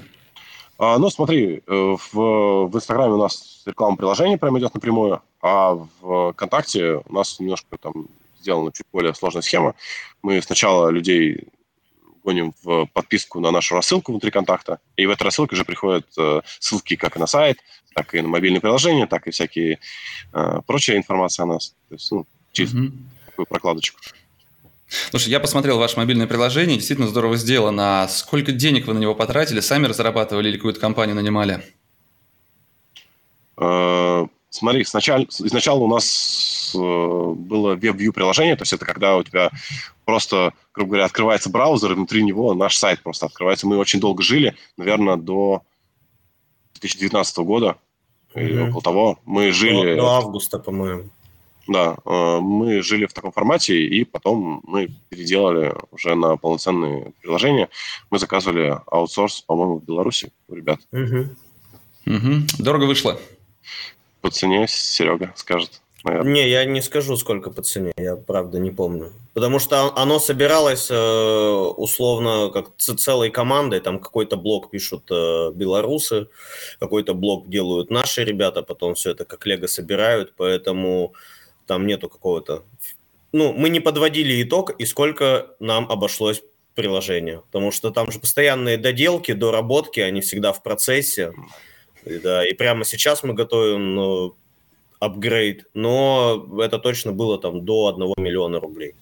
[0.78, 5.74] А, ну, смотри, э, в, в Инстаграме у нас реклама приложений прямо идет напрямую, а
[6.02, 8.08] в ВКонтакте у нас немножко там
[8.39, 9.76] сделана чуть более сложная схема.
[10.22, 11.48] Мы сначала людей
[12.24, 16.42] гоним в подписку на нашу рассылку внутри контакта, и в эту рассылку уже приходят э,
[16.60, 17.60] ссылки как на сайт,
[17.94, 19.80] так и на мобильные приложения, так и всякие
[20.34, 21.76] э, прочая информация о нас.
[21.90, 22.92] То есть, ну, через mm-hmm.
[23.26, 24.00] такую прокладочку.
[25.10, 28.08] Слушай, я посмотрел ваше мобильное приложение, действительно здорово сделано.
[28.10, 29.60] Сколько денег вы на него потратили?
[29.60, 31.64] Сами разрабатывали или какую-то компанию нанимали?
[34.54, 39.49] Смотри, сначала, изначально у нас э, было WebView приложение, то есть это когда у тебя
[40.06, 43.66] просто, грубо говоря, открывается браузер, и внутри него наш сайт просто открывается.
[43.66, 45.64] Мы очень долго жили, наверное, до
[46.76, 47.78] 2019 года
[48.36, 48.45] mm-hmm.
[48.45, 49.20] или около того.
[49.26, 49.95] Мы жили...
[49.95, 51.10] До, до августа, по-моему.
[51.68, 57.70] Да, э, мы жили в таком формате, и потом мы переделали уже на полноценные приложения.
[58.12, 60.80] Мы заказывали аутсорс, по-моему, в Беларуси у ребят.
[60.91, 61.26] Угу.
[62.06, 62.34] Угу.
[62.60, 63.18] Дорого вышло?
[64.24, 66.32] По цене Серега скажет наверное.
[66.32, 69.12] Не, я не скажу, сколько по цене, я правда не помню.
[69.34, 76.28] Потому что оно собиралось э, условно как целой командой, там какой-то блок пишут э, белорусы,
[76.80, 81.14] какой-то блок делают наши ребята, потом все это как лего собирают, поэтому
[81.68, 82.64] там нету какого-то...
[83.34, 86.44] Ну, мы не подводили итог, и сколько нам обошлось
[86.76, 91.34] приложение, потому что там же постоянные доделки, доработки, они всегда в процессе.
[92.06, 94.36] И, да, и прямо сейчас мы готовим ну,
[94.99, 98.93] апгрейд, но это точно было там до 1 миллиона рублей.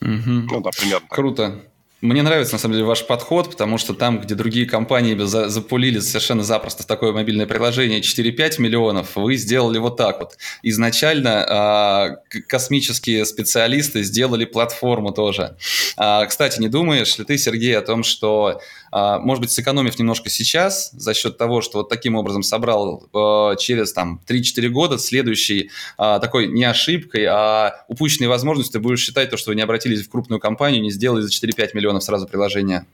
[0.00, 0.10] Угу.
[0.50, 1.06] Ну да, примерно.
[1.08, 1.62] Круто.
[2.00, 5.98] Мне нравится, на самом деле, ваш подход, потому что там, где другие компании за, запулили
[5.98, 10.38] совершенно запросто в такое мобильное приложение 4-5 миллионов, вы сделали вот так вот.
[10.62, 15.56] Изначально э, космические специалисты сделали платформу тоже.
[15.96, 18.60] Э, кстати, не думаешь ли ты, Сергей, о том, что
[18.90, 23.92] может быть, сэкономив немножко сейчас за счет того, что вот таким образом собрал э, через
[23.92, 29.36] там 3-4 года, следующий а, такой не ошибкой, а упущенной возможностью ты будешь считать то,
[29.36, 32.86] что вы не обратились в крупную компанию, не сделали за 4-5 миллионов сразу приложение?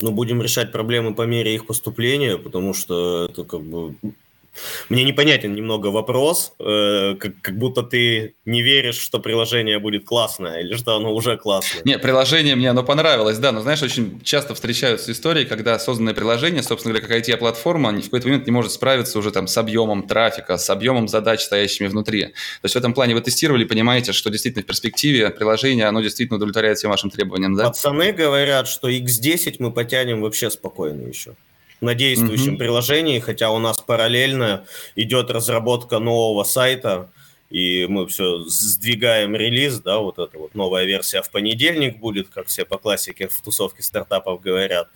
[0.00, 3.94] Ну, будем решать проблемы по мере их поступления, потому что это как бы
[4.88, 10.60] Мне непонятен немного вопрос, э, как, как будто ты не веришь, что приложение будет классное,
[10.60, 11.82] или что оно уже классное.
[11.84, 16.62] Нет, приложение мне оно понравилось, да, но знаешь, очень часто встречаются истории, когда созданное приложение,
[16.62, 20.56] собственно говоря, как IT-платформа, в какой-то момент не может справиться уже там с объемом трафика,
[20.56, 22.22] с объемом задач, стоящими внутри.
[22.22, 22.32] То
[22.64, 26.78] есть в этом плане вы тестировали, понимаете, что действительно в перспективе приложение, оно действительно удовлетворяет
[26.78, 27.64] всем вашим требованиям, да?
[27.64, 31.34] Пацаны говорят, что X10 мы потянем вообще спокойно еще
[31.84, 32.58] на действующем mm-hmm.
[32.58, 34.66] приложении, хотя у нас параллельно
[34.96, 37.10] идет разработка нового сайта,
[37.50, 42.48] и мы все сдвигаем релиз, да, вот эта вот новая версия в понедельник будет, как
[42.48, 44.88] все по классике в тусовке стартапов говорят.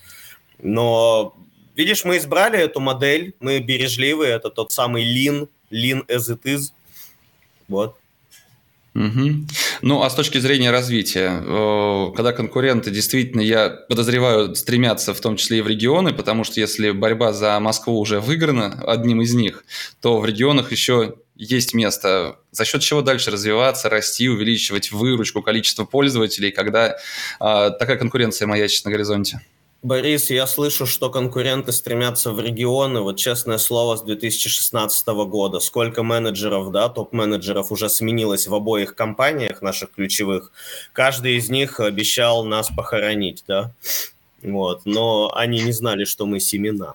[0.61, 1.37] Но,
[1.77, 6.73] видишь, мы избрали эту модель, мы бережливы, это тот самый Lean, Lean as it is,
[7.69, 7.97] вот.
[8.99, 9.47] Угу.
[9.83, 11.41] Ну, а с точки зрения развития,
[12.17, 16.91] когда конкуренты действительно, я подозреваю, стремятся в том числе и в регионы, потому что если
[16.91, 19.65] борьба за Москву уже выиграна одним из них,
[20.01, 25.85] то в регионах еще есть место, за счет чего дальше развиваться, расти, увеличивать выручку, количество
[25.85, 26.97] пользователей, когда
[27.39, 29.41] а, такая конкуренция маячит на горизонте.
[29.83, 33.01] Борис, я слышу, что конкуренты стремятся в регионы.
[33.01, 35.61] Вот честное слово, с 2016 года.
[35.61, 40.51] Сколько менеджеров, да, топ-менеджеров уже сменилось в обоих компаниях наших ключевых.
[40.93, 43.73] Каждый из них обещал нас похоронить, да.
[44.43, 46.95] Вот, но они не знали, что мы семена.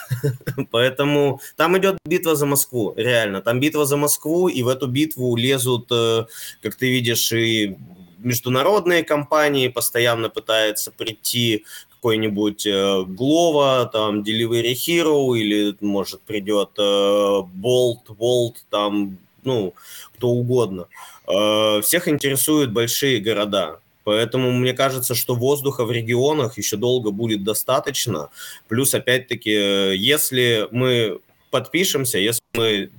[0.70, 3.40] Поэтому там идет битва за Москву, реально.
[3.40, 6.26] Там битва за Москву, и в эту битву лезут, э,
[6.62, 7.76] как ты видишь, и
[8.18, 11.64] международные компании постоянно пытаются прийти
[12.02, 19.72] какой-нибудь э, Глова, там, Delivery Hero, или, может, придет э, Bolt, Volt, там, ну,
[20.16, 20.88] кто угодно.
[21.28, 23.78] Э, всех интересуют большие города.
[24.02, 28.30] Поэтому мне кажется, что воздуха в регионах еще долго будет достаточно.
[28.66, 31.20] Плюс, опять-таки, если мы
[31.52, 32.90] подпишемся, если мы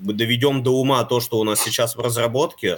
[0.00, 2.74] доведем до ума то, что у нас сейчас в разработке,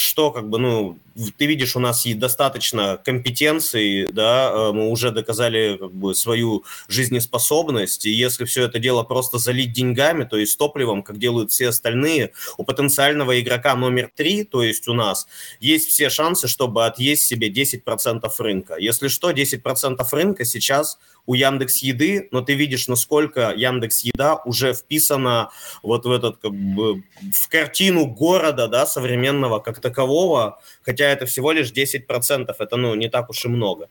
[0.00, 0.98] что как бы, ну,
[1.36, 6.64] ты видишь, у нас есть достаточно компетенций, да, э, мы уже доказали как бы свою
[6.88, 11.68] жизнеспособность, и если все это дело просто залить деньгами, то есть топливом, как делают все
[11.68, 15.26] остальные, у потенциального игрока номер три, то есть у нас,
[15.60, 18.76] есть все шансы, чтобы отъесть себе 10% рынка.
[18.78, 24.74] Если что, 10% рынка сейчас у Яндекс Еды, но ты видишь, насколько Яндекс Еда уже
[24.74, 25.50] вписана
[25.82, 27.02] вот в этот как бы
[27.32, 33.08] в картину города, да, современного как такового, хотя это всего лишь 10%, это, ну, не
[33.08, 33.88] так уж и много.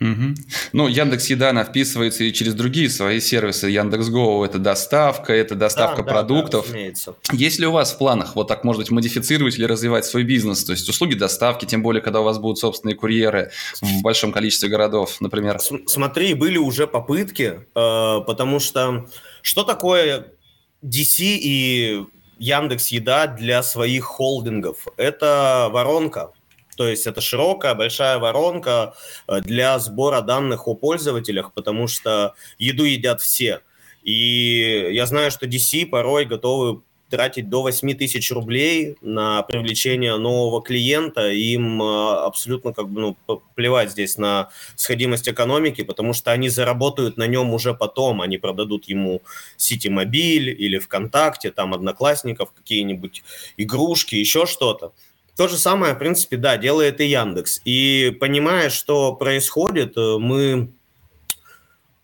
[0.00, 0.34] Угу.
[0.72, 3.68] Ну, Яндекс Еда, она вписывается и через другие свои сервисы.
[3.68, 6.70] Яндекс Го это доставка, это доставка да, продуктов.
[6.72, 10.06] Да, да, Есть ли у вас в планах вот так, может быть, модифицировать или развивать
[10.06, 10.64] свой бизнес?
[10.64, 13.50] То есть услуги доставки, тем более, когда у вас будут собственные курьеры
[13.82, 15.58] в большом количестве городов, например.
[15.86, 19.06] Смотри, были уже попытки, э, потому что
[19.42, 20.28] что такое
[20.82, 22.04] DC и
[22.38, 24.88] Яндекс Еда для своих холдингов?
[24.96, 26.30] Это воронка
[26.80, 28.94] то есть это широкая, большая воронка
[29.28, 33.60] э, для сбора данных о пользователях, потому что еду едят все.
[34.02, 40.62] И я знаю, что DC порой готовы тратить до 8 тысяч рублей на привлечение нового
[40.62, 46.48] клиента, им э, абсолютно как бы ну, плевать здесь на сходимость экономики, потому что они
[46.48, 49.20] заработают на нем уже потом, они продадут ему
[49.58, 53.22] Сити Мобиль или ВКонтакте, там Одноклассников, какие-нибудь
[53.58, 54.94] игрушки, еще что-то.
[55.36, 57.60] То же самое, в принципе, да, делает и Яндекс.
[57.64, 60.72] И понимая, что происходит, э, мы,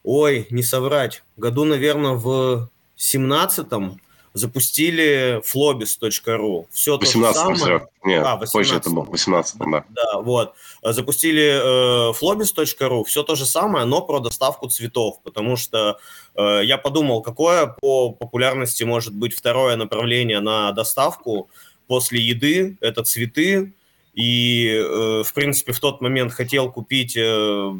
[0.02, 4.00] ой, не соврать, году, наверное, в семнадцатом
[4.36, 6.66] запустили flobis.ru.
[6.70, 7.88] Все 18 то же самое.
[8.04, 9.84] Нет, а, 18 позже это был, 18 да.
[9.88, 10.52] Да, вот.
[10.82, 15.98] Запустили э, flobis.ru, все то же самое, но про доставку цветов, потому что
[16.34, 21.50] э, я подумал, какое по популярности может быть второе направление на доставку–
[21.86, 23.72] после еды, это цветы.
[24.14, 27.72] И, э, в принципе, в тот момент хотел купить э,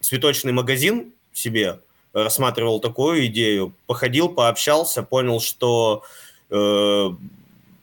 [0.00, 1.80] цветочный магазин себе,
[2.12, 6.04] рассматривал такую идею, походил, пообщался, понял, что
[6.50, 7.10] э,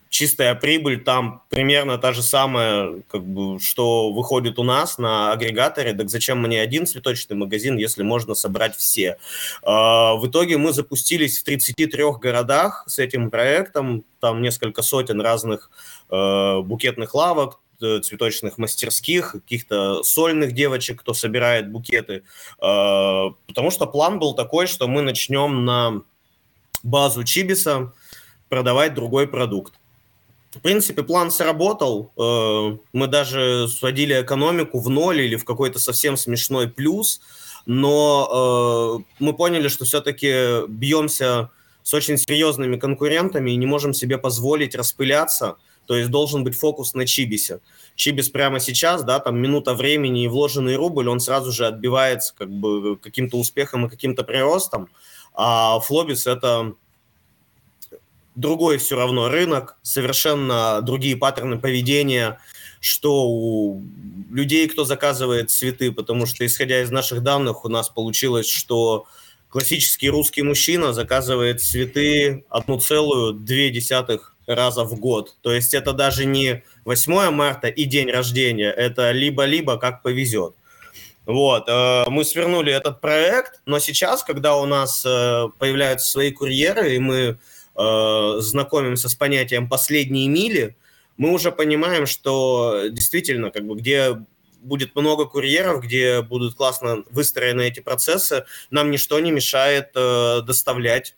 [0.09, 5.93] чистая прибыль там примерно та же самая, как бы, что выходит у нас на агрегаторе.
[5.93, 9.17] Так зачем мне один цветочный магазин, если можно собрать все?
[9.61, 14.03] А, в итоге мы запустились в 33 городах с этим проектом.
[14.19, 15.69] Там несколько сотен разных
[16.09, 22.23] э, букетных лавок, э, цветочных мастерских, каких-то сольных девочек, кто собирает букеты.
[22.59, 26.01] А, потому что план был такой, что мы начнем на
[26.81, 27.93] базу Чибиса
[28.49, 29.73] продавать другой продукт.
[30.51, 32.11] В принципе, план сработал.
[32.17, 37.21] Э, мы даже сводили экономику в ноль или в какой-то совсем смешной плюс.
[37.65, 41.51] но э, мы поняли, что все-таки бьемся
[41.83, 46.93] с очень серьезными конкурентами и не можем себе позволить распыляться, то есть должен быть фокус
[46.93, 47.61] на Чибисе.
[47.95, 52.49] Чибис прямо сейчас, да, там минута времени и вложенный рубль, он сразу же отбивается как
[52.49, 54.89] бы каким-то успехом и каким-то приростом,
[55.33, 56.73] а Флобис это
[58.35, 62.39] другой все равно рынок, совершенно другие паттерны поведения,
[62.79, 63.83] что у
[64.31, 69.05] людей, кто заказывает цветы, потому что, исходя из наших данных, у нас получилось, что
[69.49, 75.35] классический русский мужчина заказывает цветы одну целую две десятых раза в год.
[75.41, 80.55] То есть это даже не 8 марта и день рождения, это либо-либо как повезет.
[81.25, 86.95] Вот, э, мы свернули этот проект, но сейчас, когда у нас э, появляются свои курьеры,
[86.95, 87.37] и мы
[87.79, 90.75] э, знакомимся с понятием «последние мили»,
[91.17, 94.21] мы уже понимаем, что действительно, как бы, где
[94.61, 101.15] будет много курьеров, где будут классно выстроены эти процессы, нам ничто не мешает доставлять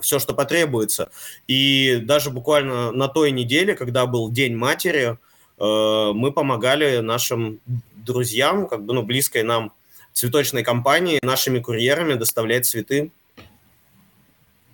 [0.00, 1.10] все, что потребуется.
[1.46, 5.16] И даже буквально на той неделе, когда был День матери,
[5.58, 7.60] э, мы помогали нашим
[7.96, 9.72] друзьям, как бы, ну, близкой нам
[10.12, 13.10] цветочной компании, нашими курьерами доставлять цветы.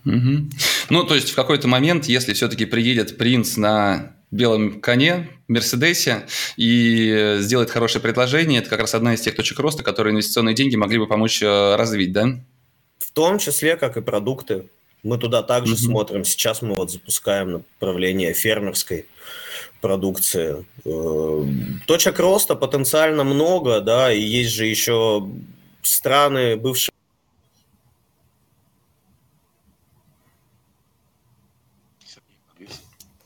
[0.05, 0.49] Угу.
[0.91, 6.27] Ну, то есть в какой-то момент, если все-таки приедет принц на белом коне, Мерседесе
[6.57, 10.77] и сделает хорошее предложение, это как раз одна из тех точек роста, которые инвестиционные деньги
[10.77, 12.41] могли бы помочь э, развить, да?
[12.99, 14.69] В том числе, как и продукты.
[15.03, 15.79] Мы туда также mm-hmm.
[15.79, 16.25] смотрим.
[16.25, 19.07] Сейчас мы вот запускаем направление фермерской
[19.83, 20.65] продукции.
[20.85, 21.47] Э,
[21.87, 25.29] точек роста потенциально много, да, и есть же еще
[25.83, 26.95] страны, бывшие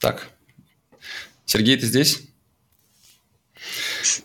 [0.09, 0.31] Так.
[1.45, 2.23] Сергей, ты здесь?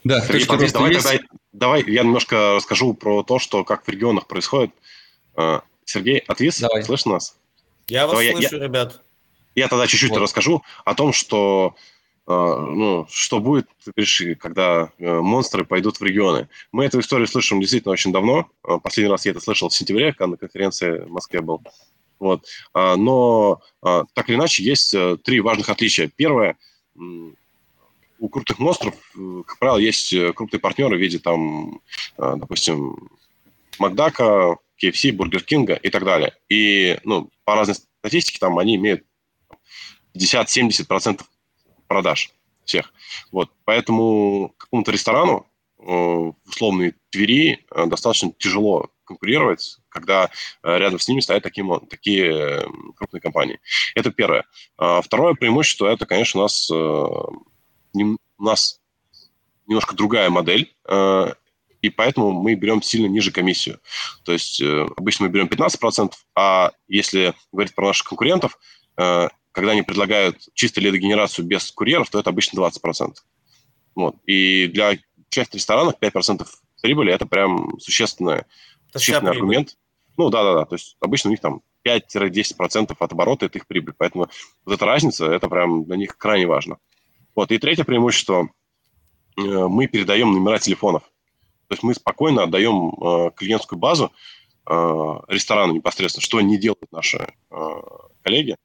[0.05, 1.21] Да, Сергей, давай, давай, давай,
[1.51, 4.71] давай я немножко расскажу про то, что как в регионах происходит.
[5.35, 6.61] Э, Сергей, отвис?
[6.61, 6.83] Давай.
[6.83, 7.35] Слышно нас?
[7.87, 9.01] Я вас Давай, слышу, я, ребят.
[9.55, 10.19] Я тогда чуть-чуть вот.
[10.19, 11.75] расскажу о том, что
[12.27, 16.47] э, ну, что будет, ты когда э, монстры пойдут в регионы.
[16.71, 18.47] Мы эту историю слышим действительно очень давно.
[18.65, 21.61] Э, последний раз я это слышал в сентябре, когда на конференции в Москве был.
[22.23, 22.45] Вот.
[22.73, 26.09] А, но а, так или иначе есть э, три важных отличия.
[26.15, 26.55] Первое,
[26.95, 31.81] у крупных монстров, э, как правило, есть э, крупные партнеры в виде, там,
[32.17, 33.09] допустим,
[33.77, 36.33] Макдака, KFC, Бургер Кинга и так далее.
[36.47, 39.03] И ну, по разной статистике там они имеют
[40.15, 41.23] 50-70%
[41.89, 42.31] продаж
[42.63, 42.93] всех.
[43.33, 43.51] Вот.
[43.65, 45.45] Поэтому какому-то ресторану
[45.77, 50.29] в условной Твери достаточно тяжело конкурировать, когда
[50.63, 53.59] э, рядом с ними стоят такие, такие крупные компании.
[53.95, 54.45] Это первое.
[54.77, 57.37] А второе преимущество– это, конечно, у нас, у
[58.39, 58.81] нас
[59.67, 60.73] немножко другая модель
[61.83, 63.79] и поэтому мы берем сильно ниже комиссию.
[64.23, 68.57] То есть э, обычно мы берем 15%, а если говорить про наших конкурентов,
[68.97, 73.15] э, когда они предлагают чисто лидогенерацию без курьеров, то это обычно 20%.
[73.95, 74.15] Вот.
[74.25, 74.97] И для
[75.29, 76.47] части ресторанов 5%
[76.81, 78.43] прибыли– это прям существенный,
[78.99, 79.77] существенный аргумент.
[80.17, 80.65] Ну, да-да-да.
[80.65, 83.93] То есть обычно у них там 5-10% от оборота– это их прибыль.
[83.97, 84.27] Поэтому
[84.65, 86.77] вот эта разница– это прям для них крайне важно.
[87.35, 87.51] Вот.
[87.51, 88.49] И третье преимущество
[89.37, 91.03] э,– мы передаем номера телефонов.
[91.67, 94.11] То есть мы спокойно отдаем э, клиентскую базу
[94.67, 94.73] э,
[95.27, 97.33] ресторану непосредственно, что не делают наши
[98.21, 98.55] коллеги.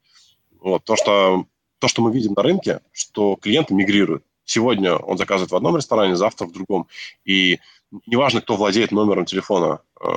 [0.59, 1.45] Вот, то, что,
[1.79, 4.23] то, что мы видим на рынке, что клиенты мигрируют.
[4.45, 6.87] Сегодня он заказывает в одном ресторане, завтра в другом.
[7.23, 7.59] И
[8.05, 10.07] неважно, кто владеет номером телефона э,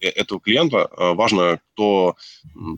[0.00, 2.16] э этого клиента, э, важно, кто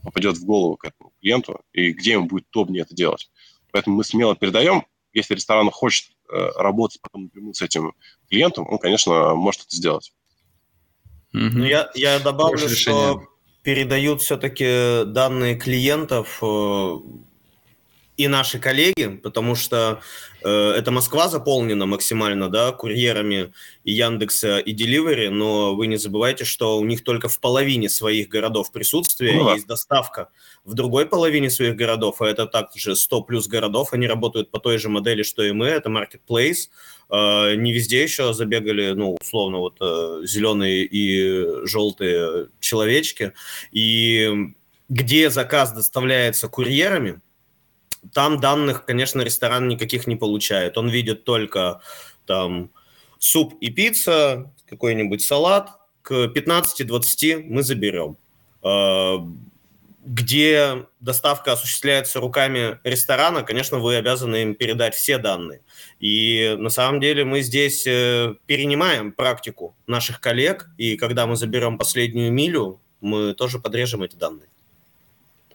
[0.03, 3.31] попадет в голову к этому клиенту и где ему будет удобнее это делать.
[3.73, 4.85] Поэтому мы смело передаем.
[5.13, 7.95] Если ресторан хочет Э, работать потом напрямую с этим
[8.29, 10.13] клиентом, он, конечно, может это сделать.
[11.33, 13.23] Ну, я, я добавлю, что
[13.63, 16.97] передают все-таки данные клиентов э,
[18.19, 20.01] и наши коллеги, потому что
[20.43, 23.53] э, это Москва заполнена максимально, да, курьерами
[23.85, 28.29] и Яндекса, и Delivery, но вы не забывайте, что у них только в половине своих
[28.29, 29.55] городов присутствие ну, да.
[29.55, 30.31] есть доставка.
[30.65, 34.79] В другой половине своих городов, а это также 100 плюс городов, они работают по той
[34.79, 36.71] же модели, что и мы, это marketplace.
[37.11, 43.33] Э, не везде еще забегали, ну, условно, вот э, зеленые и желтые человечки.
[43.71, 44.55] И
[44.89, 47.21] где заказ доставляется курьерами,
[48.13, 50.79] там данных, конечно, ресторан никаких не получает.
[50.79, 51.81] Он видит только
[52.27, 52.71] там
[53.19, 55.71] суп и пицца, какой-нибудь салат.
[56.03, 58.17] К 15-20 мы заберем.
[58.63, 59.19] А,
[60.05, 65.61] где доставка осуществляется руками ресторана, конечно, вы обязаны им передать все данные.
[66.01, 71.77] И на самом деле мы здесь э, перенимаем практику наших коллег, и когда мы заберем
[71.77, 74.49] последнюю милю, мы тоже подрежем эти данные.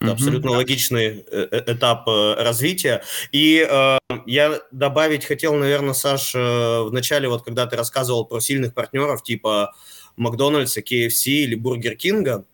[0.04, 0.58] Это абсолютно mm-hmm.
[0.58, 3.04] логичный э, э, этап развития.
[3.32, 8.42] И э, я добавить хотел, наверное, Саш, э, в начале, вот когда ты рассказывал про
[8.42, 9.74] сильных партнеров типа
[10.18, 12.46] Макдональдса, KFC или Бургер Кинга,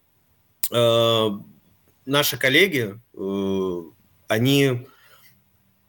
[0.71, 1.29] э,
[2.05, 3.81] наши коллеги, э,
[4.27, 4.87] они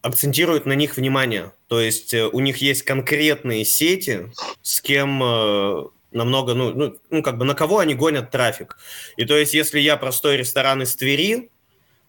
[0.01, 1.53] акцентируют на них внимание.
[1.67, 4.33] То есть э, у них есть конкретные сети,
[4.63, 8.79] с кем э, намного, ну, ну, ну, как бы на кого они гонят трафик.
[9.17, 11.51] И то есть если я простой ресторан из Твери,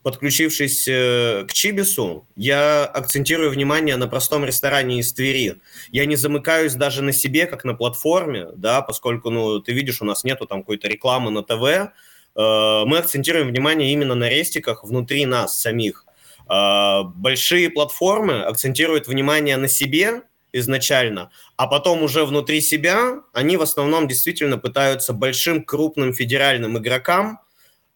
[0.03, 5.57] подключившись к Chibbis у, я акцентирую внимание на простом ресторане из Твери.
[5.91, 10.05] Я не замыкаюсь даже на себе, как на платформе, да, поскольку, ну, ты видишь, у
[10.05, 11.93] нас нету там какой-то рекламы на ТВ,
[12.35, 16.05] Э, мы акцентируем внимание именно на рестиках внутри нас самих.
[16.49, 20.23] Э, большие платформы акцентируют внимание на себе
[20.53, 27.39] изначально, а потом уже внутри себя они в основном действительно пытаются большим крупным федеральным игрокам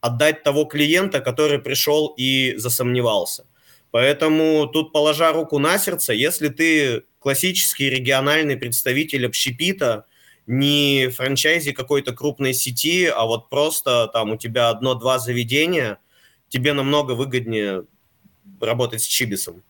[0.02, 3.46] отдать того клиента, который пришел и засомневался.
[3.92, 10.06] Поэтому тут, положа руку на сердце, если ты классический региональный представитель общепита–
[10.48, 16.00] не франчайзи какой-то крупной сети, а вот просто там у тебя одно-два заведения,
[16.50, 17.86] тебе намного выгоднее
[18.62, 19.64] работать с Чибисом.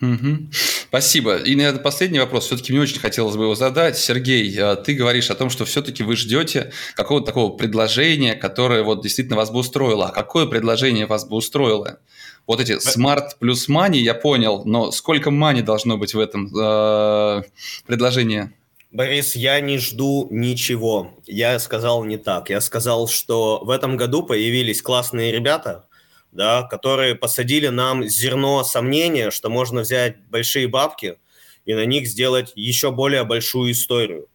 [0.00, 0.50] Угу.
[0.88, 1.36] Спасибо.
[1.36, 2.46] И, наверное, последний вопрос.
[2.46, 3.98] Все-таки мне очень хотелось бы его задать.
[3.98, 9.02] Сергей, а, ты говоришь о том, что все-таки вы ждете какого-то такого предложения, которое вот
[9.02, 10.06] действительно вас бы устроило.
[10.06, 11.98] А какое предложение вас бы устроило?
[12.46, 17.42] Вот эти smart плюс money, я понял, но сколько money должно быть в этом э,
[17.86, 18.50] предложении?
[18.90, 21.10] Борис, я не жду ничего.
[21.26, 22.48] Я сказал не так.
[22.48, 25.87] Я сказал, что в этом году появились классные ребята,
[26.32, 31.18] да, которые посадили нам зерно сомнения, что можно взять большие бабки
[31.64, 34.28] и на них сделать еще более большую историю.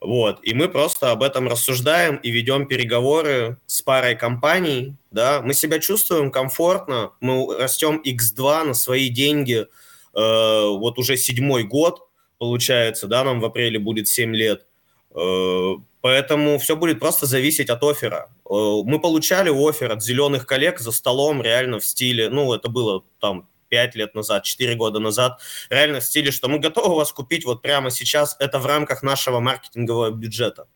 [0.00, 0.40] Вот.
[0.42, 4.94] И мы просто об этом рассуждаем и ведем переговоры с парой компаний.
[5.10, 5.40] Да.
[5.42, 9.66] Мы себя чувствуем комфортно, мы растем X2 на свои деньги э,
[10.12, 12.00] вот уже седьмой год–
[12.38, 14.66] получается, да, нам в апреле будет 7 лет.
[15.14, 18.30] Э, поэтому все будет просто зависеть от оффера.
[18.48, 23.04] Э, мы получали офер от зеленых коллег за столом реально в стиле, ну, это было
[23.20, 25.40] там 5 лет назад, 4 года назад,
[25.70, 29.40] реально в стиле, что мы готовы вас купить вот прямо сейчас, это в рамках нашего
[29.40, 30.66] маркетингового бюджета.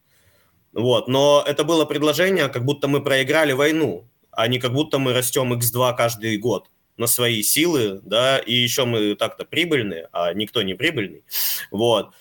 [0.72, 5.12] Вот, но это было предложение, как будто мы проиграли войну, а не как будто мы
[5.12, 10.62] растем X2 каждый год на свои силы, да, и еще мы так-то прибыльные, а никто
[10.62, 11.24] не прибыльный,
[11.72, 12.12] вот.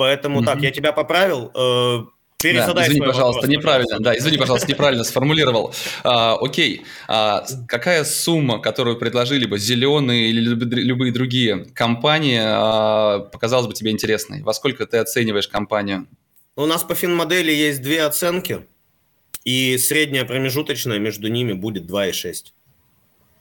[0.00, 0.46] Поэтому mm-hmm.
[0.46, 1.50] так, я тебя поправил.
[1.54, 2.06] Э,
[2.42, 3.96] перезадай да, извини, пожалуйста, вопрос, неправильно.
[3.98, 4.04] Пожалуйста.
[4.04, 5.74] Да, извини, пожалуйста, неправильно сформулировал.
[6.04, 6.86] А, окей.
[7.06, 10.40] А, какая сумма, которую предложили бы зеленые или
[10.80, 14.42] любые другие компании, а, показалась бы тебе интересной?
[14.42, 16.06] Во сколько ты оцениваешь компанию?
[16.56, 18.66] У нас по финмодели есть две оценки
[19.44, 22.54] и средняя промежуточная между ними будет 2,6.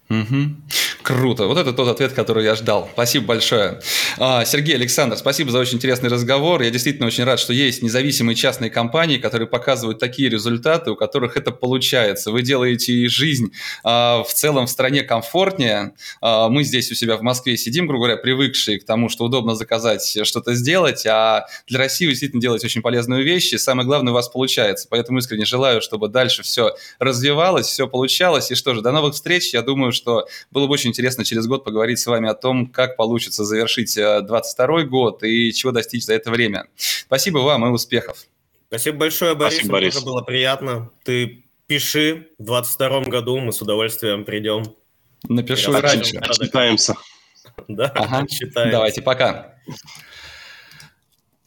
[0.10, 0.56] Угу.
[1.04, 1.46] Круто.
[1.46, 2.90] Вот это тот ответ, который я ждал.
[2.94, 3.80] Спасибо большое.
[4.18, 6.62] А, Сергей, Александр, спасибо за очень интересный разговор.
[6.62, 11.38] Я действительно очень рад, что есть независимые частные компании, которые показывают такие результаты, у которых
[11.38, 12.32] это получается.
[12.32, 13.52] Вы делаете жизнь
[13.84, 15.94] а, в целом в стране комфортнее.
[16.22, 19.54] А, мы здесь у себя в Москве сидим, грубо говоря, привыкшие к тому, что удобно
[19.54, 24.12] заказать что-то сделать, а для России вы действительно делаете очень полезную вещь, и самое главное
[24.12, 24.88] у вас получается.
[24.90, 28.50] Поэтому искренне желаю, чтобы дальше все развивалось, все получалось.
[28.52, 29.54] И что же, до новых встреч.
[29.54, 32.98] Я думаю, что было бы очень интересно через год поговорить с вами о том, как
[32.98, 36.68] получится завершить 22 э, год и чего достичь за это время.
[36.76, 38.26] Спасибо вам и успехов.
[38.70, 39.56] Спасибо большое, Борис.
[39.56, 39.96] Спасибо, Борис.
[39.96, 40.92] Мне было приятно.
[41.04, 44.76] Ты пиши, в 22 году мы с удовольствием придем.
[45.28, 46.18] Напишу раньше.
[46.18, 46.96] Отчитаемся.
[47.68, 48.26] Да, ага.
[48.54, 49.56] Давайте, пока.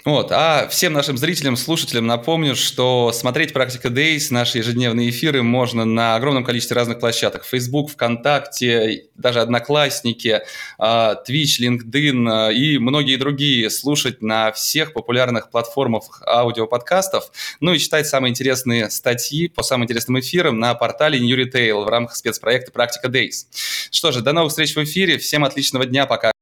[0.05, 0.32] Вот.
[0.32, 6.16] А всем нашим зрителям, слушателям напомню, что смотреть «Практика Days», наши ежедневные эфиры, можно на
[6.16, 7.45] огромном количестве разных площадок.
[7.45, 10.41] Facebook, ВКонтакте, даже Одноклассники,
[10.76, 13.70] а, Twitch, LinkedIn а, и многие другие.
[13.70, 17.30] Слушать на всех популярных платформах аудиоподкастов.
[17.61, 21.88] Ну и читать самые интересные статьи по самым интересным эфирам на портале New Retail в
[21.88, 23.46] рамках спецпроекта «Практика Days».
[23.92, 25.18] Что же, до новых встреч в эфире.
[25.18, 26.07] Всем отличного дня.
[26.07, 26.33] Пока.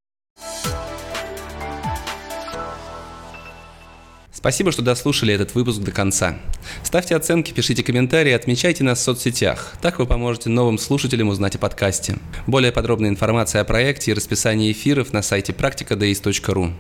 [4.41, 6.39] Спасибо, что дослушали этот выпуск до конца.
[6.83, 9.75] Ставьте оценки, пишите комментарии, отмечайте нас в соцсетях.
[9.83, 12.17] Так вы поможете новым слушателям узнать о подкасте.
[12.47, 16.73] Более подробная информация о проекте и расписании эфиров на сайте практикadays.ru.